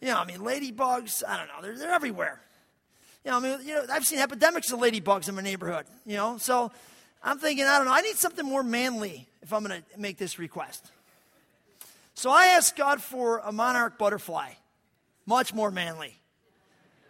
You 0.01 0.09
know, 0.09 0.17
I 0.17 0.25
mean, 0.25 0.39
ladybugs, 0.39 1.23
I 1.27 1.37
don't 1.37 1.47
know, 1.47 1.61
they're, 1.61 1.77
they're 1.77 1.93
everywhere. 1.93 2.41
You 3.25 3.31
know, 3.31 3.37
I 3.37 3.39
mean, 3.39 3.67
you 3.67 3.73
know, 3.73 3.85
I've 3.91 4.05
seen 4.05 4.19
epidemics 4.19 4.71
of 4.71 4.79
ladybugs 4.79 5.27
in 5.27 5.33
my 5.33 5.41
neighborhood, 5.41 5.87
you 6.05 6.15
know, 6.15 6.37
so 6.37 6.71
I'm 7.23 7.39
thinking, 7.39 7.65
I 7.65 7.77
don't 7.77 7.87
know, 7.87 7.93
I 7.93 8.01
need 8.01 8.17
something 8.17 8.45
more 8.45 8.61
manly 8.61 9.27
if 9.41 9.51
I'm 9.51 9.63
going 9.63 9.81
to 9.81 9.99
make 9.99 10.17
this 10.17 10.37
request. 10.37 10.91
So 12.13 12.29
I 12.29 12.45
asked 12.47 12.75
God 12.75 13.01
for 13.01 13.39
a 13.39 13.51
monarch 13.51 13.97
butterfly, 13.97 14.51
much 15.25 15.55
more 15.55 15.71
manly. 15.71 16.15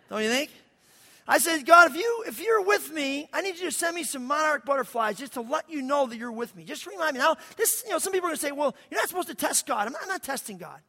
Don't 0.09 0.23
you 0.23 0.29
think? 0.29 0.51
I 1.27 1.37
said, 1.39 1.65
God, 1.65 1.91
if 1.91 1.97
you 1.97 2.23
if 2.27 2.39
you're 2.39 2.61
with 2.61 2.93
me, 2.93 3.27
I 3.33 3.41
need 3.41 3.57
you 3.57 3.65
to 3.65 3.71
send 3.71 3.95
me 3.95 4.03
some 4.03 4.25
monarch 4.25 4.63
butterflies 4.63 5.17
just 5.17 5.33
to 5.33 5.41
let 5.41 5.69
you 5.69 5.81
know 5.81 6.05
that 6.05 6.17
you're 6.17 6.31
with 6.31 6.55
me. 6.55 6.63
Just 6.63 6.85
remind 6.85 7.15
me. 7.15 7.19
Now, 7.19 7.35
this, 7.57 7.83
you 7.83 7.91
know, 7.91 7.97
some 7.97 8.13
people 8.13 8.27
are 8.27 8.31
gonna 8.31 8.37
say, 8.37 8.51
well, 8.51 8.75
you're 8.91 8.99
not 8.99 9.09
supposed 9.09 9.27
to 9.29 9.35
test 9.35 9.65
God. 9.65 9.87
I'm 9.87 9.93
not, 9.93 10.03
I'm 10.03 10.07
not 10.07 10.23
testing 10.23 10.57
God. 10.57 10.79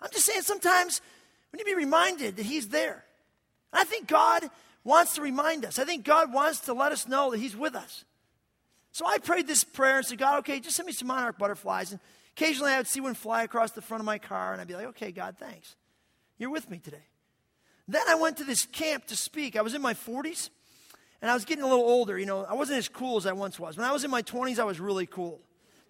I'm 0.00 0.10
just 0.10 0.24
saying 0.24 0.42
sometimes 0.42 1.02
we 1.52 1.58
need 1.58 1.64
to 1.64 1.70
be 1.70 1.74
reminded 1.74 2.36
that 2.36 2.46
He's 2.46 2.68
there. 2.68 3.04
I 3.72 3.84
think 3.84 4.08
God 4.08 4.48
wants 4.84 5.14
to 5.14 5.22
remind 5.22 5.64
us. 5.64 5.78
I 5.78 5.84
think 5.84 6.04
God 6.04 6.32
wants 6.32 6.60
to 6.60 6.74
let 6.74 6.92
us 6.92 7.08
know 7.08 7.30
that 7.30 7.38
He's 7.38 7.56
with 7.56 7.74
us. 7.74 8.04
So 8.90 9.06
I 9.06 9.18
prayed 9.18 9.46
this 9.46 9.64
prayer 9.64 9.98
and 9.98 10.06
said, 10.06 10.18
God, 10.18 10.40
okay, 10.40 10.60
just 10.60 10.76
send 10.76 10.86
me 10.86 10.92
some 10.92 11.08
monarch 11.08 11.38
butterflies. 11.38 11.92
And 11.92 12.00
Occasionally 12.36 12.72
I 12.72 12.78
would 12.78 12.86
see 12.86 13.00
one 13.00 13.14
fly 13.14 13.42
across 13.42 13.72
the 13.72 13.82
front 13.82 14.00
of 14.00 14.06
my 14.06 14.18
car, 14.18 14.52
and 14.52 14.60
I'd 14.60 14.68
be 14.68 14.74
like, 14.74 14.86
okay, 14.86 15.12
God, 15.12 15.36
thanks. 15.38 15.76
You're 16.38 16.50
with 16.50 16.70
me 16.70 16.78
today. 16.78 17.04
Then 17.86 18.02
I 18.08 18.14
went 18.14 18.38
to 18.38 18.44
this 18.44 18.64
camp 18.64 19.06
to 19.06 19.16
speak. 19.16 19.54
I 19.56 19.62
was 19.62 19.74
in 19.74 19.82
my 19.82 19.92
40s, 19.92 20.48
and 21.20 21.30
I 21.30 21.34
was 21.34 21.44
getting 21.44 21.62
a 21.62 21.68
little 21.68 21.84
older. 21.84 22.18
You 22.18 22.26
know, 22.26 22.44
I 22.44 22.54
wasn't 22.54 22.78
as 22.78 22.88
cool 22.88 23.18
as 23.18 23.26
I 23.26 23.32
once 23.32 23.58
was. 23.58 23.76
When 23.76 23.86
I 23.86 23.92
was 23.92 24.04
in 24.04 24.10
my 24.10 24.22
20s, 24.22 24.58
I 24.58 24.64
was 24.64 24.80
really 24.80 25.06
cool. 25.06 25.40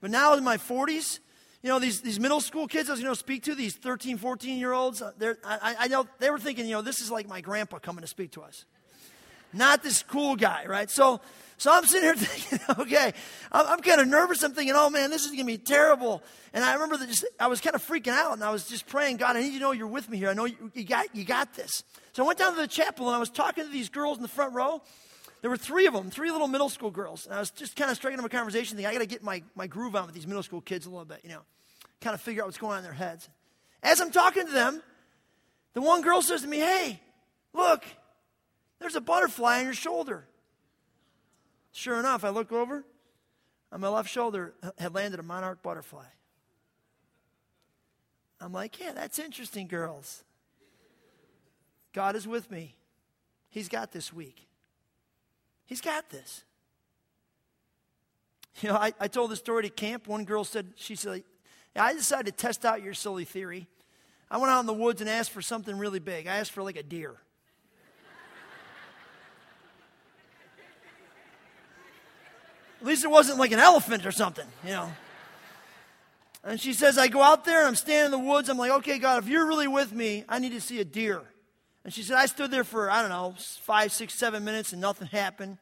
But 0.01 0.11
now 0.11 0.35
in 0.35 0.43
my 0.43 0.57
40s, 0.57 1.21
you 1.63 1.69
know, 1.69 1.79
these, 1.79 2.01
these 2.01 2.19
middle 2.19 2.41
school 2.41 2.67
kids 2.67 2.89
I 2.89 2.93
was 2.93 3.01
going 3.01 3.13
to 3.13 3.19
speak 3.19 3.45
to, 3.45 3.55
these 3.55 3.75
13, 3.75 4.19
14 4.19 4.59
year 4.59 4.73
olds, 4.73 5.01
uh, 5.01 5.13
I, 5.45 5.77
I 5.81 5.89
know 5.89 6.07
they 6.19 6.31
were 6.31 6.39
thinking, 6.39 6.67
you 6.67 6.73
know, 6.73 6.83
this 6.83 7.01
is 7.01 7.11
like 7.11 7.29
my 7.29 7.41
grandpa 7.41 7.79
coming 7.79 8.03
to 8.03 8.09
speak 8.09 8.33
to 8.33 8.43
us. 8.43 8.65
Not 9.53 9.83
this 9.83 10.03
cool 10.03 10.35
guy, 10.37 10.65
right? 10.67 10.91
So 10.91 11.21
so 11.63 11.73
I'm 11.73 11.87
sitting 11.87 12.03
here 12.03 12.15
thinking, 12.17 12.75
okay, 12.81 13.13
I'm, 13.53 13.67
I'm 13.69 13.81
kind 13.83 14.01
of 14.01 14.09
nervous. 14.09 14.43
I'm 14.43 14.53
thinking, 14.53 14.75
oh 14.77 14.91
man, 14.91 15.11
this 15.11 15.23
is 15.23 15.29
going 15.29 15.39
to 15.39 15.45
be 15.45 15.59
terrible. 15.59 16.21
And 16.53 16.65
I 16.65 16.73
remember 16.73 16.97
that 16.97 17.09
just, 17.09 17.25
I 17.39 17.47
was 17.47 17.61
kind 17.61 17.77
of 17.77 17.87
freaking 17.87 18.09
out 18.09 18.33
and 18.33 18.43
I 18.43 18.51
was 18.51 18.67
just 18.67 18.89
praying, 18.89 19.19
God, 19.19 19.37
I 19.37 19.43
need 19.43 19.53
you 19.53 19.61
to 19.61 19.67
know 19.67 19.71
you're 19.71 19.87
with 19.87 20.11
me 20.11 20.19
here. 20.19 20.29
I 20.29 20.35
know 20.35 20.47
you, 20.47 20.73
you, 20.75 20.83
got, 20.83 21.15
you 21.15 21.23
got 21.23 21.55
this. 21.55 21.85
So 22.15 22.25
I 22.25 22.27
went 22.27 22.41
down 22.41 22.57
to 22.57 22.61
the 22.61 22.67
chapel 22.67 23.07
and 23.07 23.15
I 23.15 23.21
was 23.21 23.31
talking 23.31 23.65
to 23.65 23.71
these 23.71 23.89
girls 23.91 24.17
in 24.17 24.23
the 24.23 24.29
front 24.29 24.55
row. 24.55 24.83
There 25.43 25.51
were 25.51 25.57
three 25.57 25.87
of 25.87 25.93
them, 25.93 26.09
three 26.09 26.31
little 26.31 26.47
middle 26.49 26.69
school 26.69 26.91
girls. 26.91 27.27
And 27.27 27.35
I 27.35 27.41
was 27.41 27.51
just 27.51 27.77
kind 27.77 27.91
of 27.91 27.97
striking 27.97 28.19
up 28.19 28.25
a 28.25 28.29
conversation 28.29 28.77
thinking, 28.77 28.89
I 28.89 28.93
got 28.93 29.01
to 29.01 29.07
get 29.07 29.23
my, 29.23 29.43
my 29.55 29.67
groove 29.67 29.95
on 29.97 30.07
with 30.07 30.15
these 30.15 30.27
middle 30.27 30.43
school 30.43 30.61
kids 30.61 30.87
a 30.87 30.91
little 30.91 31.05
bit, 31.05 31.21
you 31.25 31.31
know, 31.31 31.43
kind 32.01 32.15
of 32.15 32.21
figure 32.21 32.43
out 32.43 32.47
what's 32.47 32.59
going 32.59 32.73
on 32.73 32.79
in 32.79 32.85
their 32.85 32.93
heads. 32.93 33.29
As 33.83 34.01
I'm 34.01 34.13
talking 34.13 34.47
to 34.47 34.53
them, 34.53 34.81
the 35.75 35.81
one 35.81 36.01
girl 36.01 36.23
says 36.23 36.43
to 36.43 36.49
me, 36.49 36.59
hey, 36.59 37.01
look, 37.53 37.85
there's 38.79 38.95
a 38.95 39.01
butterfly 39.01 39.59
on 39.59 39.65
your 39.65 39.75
shoulder. 39.75 40.27
Sure 41.73 41.99
enough, 41.99 42.23
I 42.25 42.29
look 42.29 42.53
over. 42.53 42.85
On 43.73 43.81
my 43.81 43.89
left 43.89 44.11
shoulder 44.11 44.55
had 44.79 44.95
landed 44.95 45.19
a 45.19 45.23
monarch 45.25 45.63
butterfly. 45.63 46.05
I'm 48.41 48.53
like, 48.53 48.79
yeah, 48.79 48.93
that's 48.93 49.19
interesting, 49.19 49.67
girls. 49.67 50.23
God 51.93 52.15
is 52.15 52.29
with 52.29 52.51
me. 52.51 52.77
He's 53.51 53.69
got 53.69 53.93
this 53.93 54.13
week. 54.13 54.47
He's 55.67 55.81
got 55.81 56.11
this. 56.11 56.45
You 58.61 58.69
know, 58.69 58.77
I, 58.77 58.93
I 59.01 59.09
told 59.09 59.31
the 59.31 59.37
story 59.37 59.63
to 59.63 59.71
camp. 59.71 60.07
One 60.07 60.25
girl 60.25 60.45
said, 60.45 60.73
she 60.77 60.95
said, 60.95 61.23
I 61.75 61.95
decided 61.95 62.27
to 62.27 62.33
test 62.33 62.65
out 62.65 62.83
your 62.83 62.95
silly 62.95 63.25
theory. 63.25 63.67
I 64.31 64.39
went 64.39 64.51
out 64.51 64.61
in 64.61 64.67
the 64.67 64.75
woods 64.75 65.01
and 65.01 65.09
asked 65.09 65.31
for 65.31 65.43
something 65.43 65.77
really 65.79 65.99
big. 65.99 66.27
I 66.27 66.37
asked 66.37 66.53
for 66.53 66.63
like 66.63 66.77
a 66.77 66.83
deer. 66.83 67.17
At 72.81 72.87
least 72.87 73.05
it 73.05 73.11
wasn't 73.11 73.39
like 73.39 73.53
an 73.53 73.61
elephant 73.61 74.05
or 74.05 74.11
something, 74.11 74.47
you 74.65 74.71
know. 74.71 74.93
And 76.43 76.61
she 76.61 76.73
says, 76.73 76.99
I 76.99 77.07
go 77.07 77.23
out 77.23 77.45
there 77.45 77.61
and 77.61 77.69
I'm 77.69 77.77
standing 77.77 78.07
in 78.07 78.11
the 78.11 78.31
woods. 78.31 78.49
I'm 78.49 78.59
like, 78.59 78.73
okay, 78.73 78.99
God, 78.99 79.23
if 79.23 79.29
you're 79.29 79.47
really 79.47 79.69
with 79.69 79.93
me, 79.93 80.25
I 80.29 80.41
need 80.41 80.51
to 80.51 80.61
see 80.61 80.81
a 80.81 80.85
deer. 80.85 81.23
And 81.85 81.93
she 81.93 82.03
said, 82.03 82.17
I 82.17 82.27
stood 82.27 82.51
there 82.51 82.65
for, 82.65 82.91
I 82.91 83.01
don't 83.01 83.11
know, 83.11 83.35
five, 83.61 83.93
six, 83.93 84.15
seven 84.15 84.45
minutes 84.45 84.73
and 84.73 84.81
nothing 84.81 85.09
happened. 85.09 85.59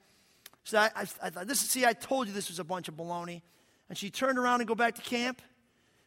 So 0.65 0.79
I, 0.79 0.91
I, 0.95 1.07
I 1.23 1.31
thought, 1.31 1.47
this, 1.47 1.63
is 1.63 1.71
see, 1.71 1.87
I 1.87 1.95
told 1.95 2.27
you 2.27 2.35
this 2.35 2.49
was 2.49 2.59
a 2.59 2.65
bunch 2.65 2.89
of 2.89 2.97
baloney. 2.97 3.43
And 3.89 3.97
she 3.97 4.11
turned 4.11 4.39
around 4.39 4.61
and 4.61 4.69
go 4.69 4.75
back 4.75 4.95
to 4.97 5.03
camp. 5.03 5.41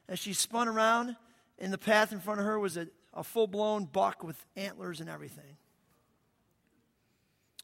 And 0.07 0.17
she 0.17 0.33
spun 0.33 0.67
around. 0.67 1.15
In 1.57 1.71
the 1.71 1.77
path 1.77 2.11
in 2.11 2.19
front 2.19 2.39
of 2.39 2.45
her 2.45 2.59
was 2.59 2.77
a, 2.77 2.87
a 3.13 3.23
full 3.23 3.47
blown 3.47 3.85
buck 3.85 4.23
with 4.23 4.43
antlers 4.55 4.99
and 5.01 5.09
everything. 5.09 5.57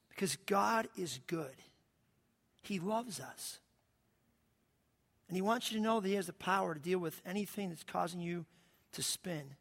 Because 0.10 0.36
God 0.46 0.88
is 0.98 1.20
good. 1.28 1.56
He 2.62 2.80
loves 2.80 3.20
us. 3.20 3.60
And 5.28 5.36
He 5.36 5.42
wants 5.42 5.72
you 5.72 5.78
to 5.78 5.84
know 5.84 6.00
that 6.00 6.08
He 6.08 6.16
has 6.16 6.28
the 6.28 6.34
power 6.34 6.74
to 6.74 6.80
deal 6.80 7.00
with 7.00 7.22
anything 7.26 7.70
that's 7.70 7.84
causing 7.84 8.20
you 8.20 8.46
to 8.94 9.04
spin, 9.04 9.56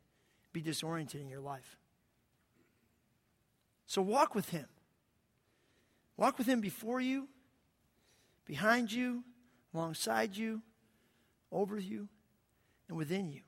be 0.53 0.61
disoriented 0.61 1.21
in 1.21 1.29
your 1.29 1.41
life. 1.41 1.78
So 3.89 4.03
walk 4.03 4.35
with 4.35 4.51
Him. 4.51 4.67
Walk 6.17 6.37
with 6.39 6.47
Him 6.47 6.61
before 6.61 7.01
you, 7.01 7.27
behind 8.45 8.93
you, 8.93 9.25
alongside 9.75 10.37
you, 10.37 10.63
over 11.51 11.79
you, 11.79 12.09
and 12.89 12.97
within 12.97 13.31
you. 13.31 13.41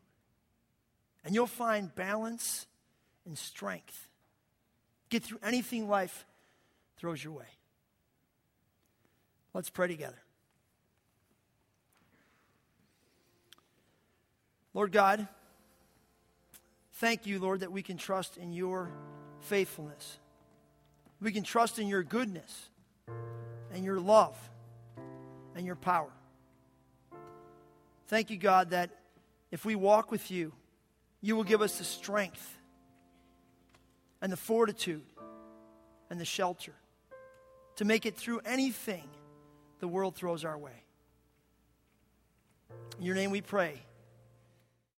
And 1.25 1.35
you'll 1.35 1.47
find 1.47 1.95
balance 1.95 2.67
and 3.27 3.37
strength. 3.37 4.09
Get 5.11 5.23
through 5.23 5.41
anything 5.43 5.89
life 5.89 6.25
throws 6.97 7.23
your 7.23 7.35
way. 7.35 7.49
Let's 9.53 9.69
pray 9.69 9.89
together. 9.89 10.23
Lord 14.73 14.93
God, 14.93 15.27
thank 16.95 17.27
you, 17.27 17.41
Lord, 17.41 17.61
that 17.61 17.73
we 17.73 17.83
can 17.83 17.99
trust 17.99 18.39
in 18.39 18.53
your 18.53 18.91
faithfulness. 19.41 20.20
We 21.21 21.33
can 21.33 21.43
trust 21.43 21.79
in 21.79 21.87
your 21.87 22.03
goodness 22.03 22.69
and 23.73 23.85
your 23.85 24.01
love 24.01 24.37
and 25.55 25.67
your 25.67 25.77
power. 25.77 26.11
Thank 28.09 28.31
you, 28.31 28.37
God, 28.37 28.71
that 28.71 28.91
if 29.51 29.65
we 29.65 29.75
walk 29.75 30.11
with 30.11 30.31
you, 30.31 30.53
you 31.21 31.37
will 31.37 31.45
give 31.45 31.61
us 31.63 31.79
the 31.79 31.85
strength 31.85 32.59
and 34.23 34.33
the 34.33 34.37
fortitude 34.37 35.05
and 36.09 36.21
the 36.21 36.25
shelter 36.25 36.75
to 37.77 37.85
make 37.85 38.07
it 38.07 38.17
through 38.17 38.41
anything 38.45 39.09
the 39.81 39.89
world 39.89 40.15
throws 40.15 40.45
our 40.45 40.59
way. 40.59 40.85
In 42.99 43.05
your 43.05 43.15
name 43.15 43.31
we 43.31 43.41
pray. 43.41 43.81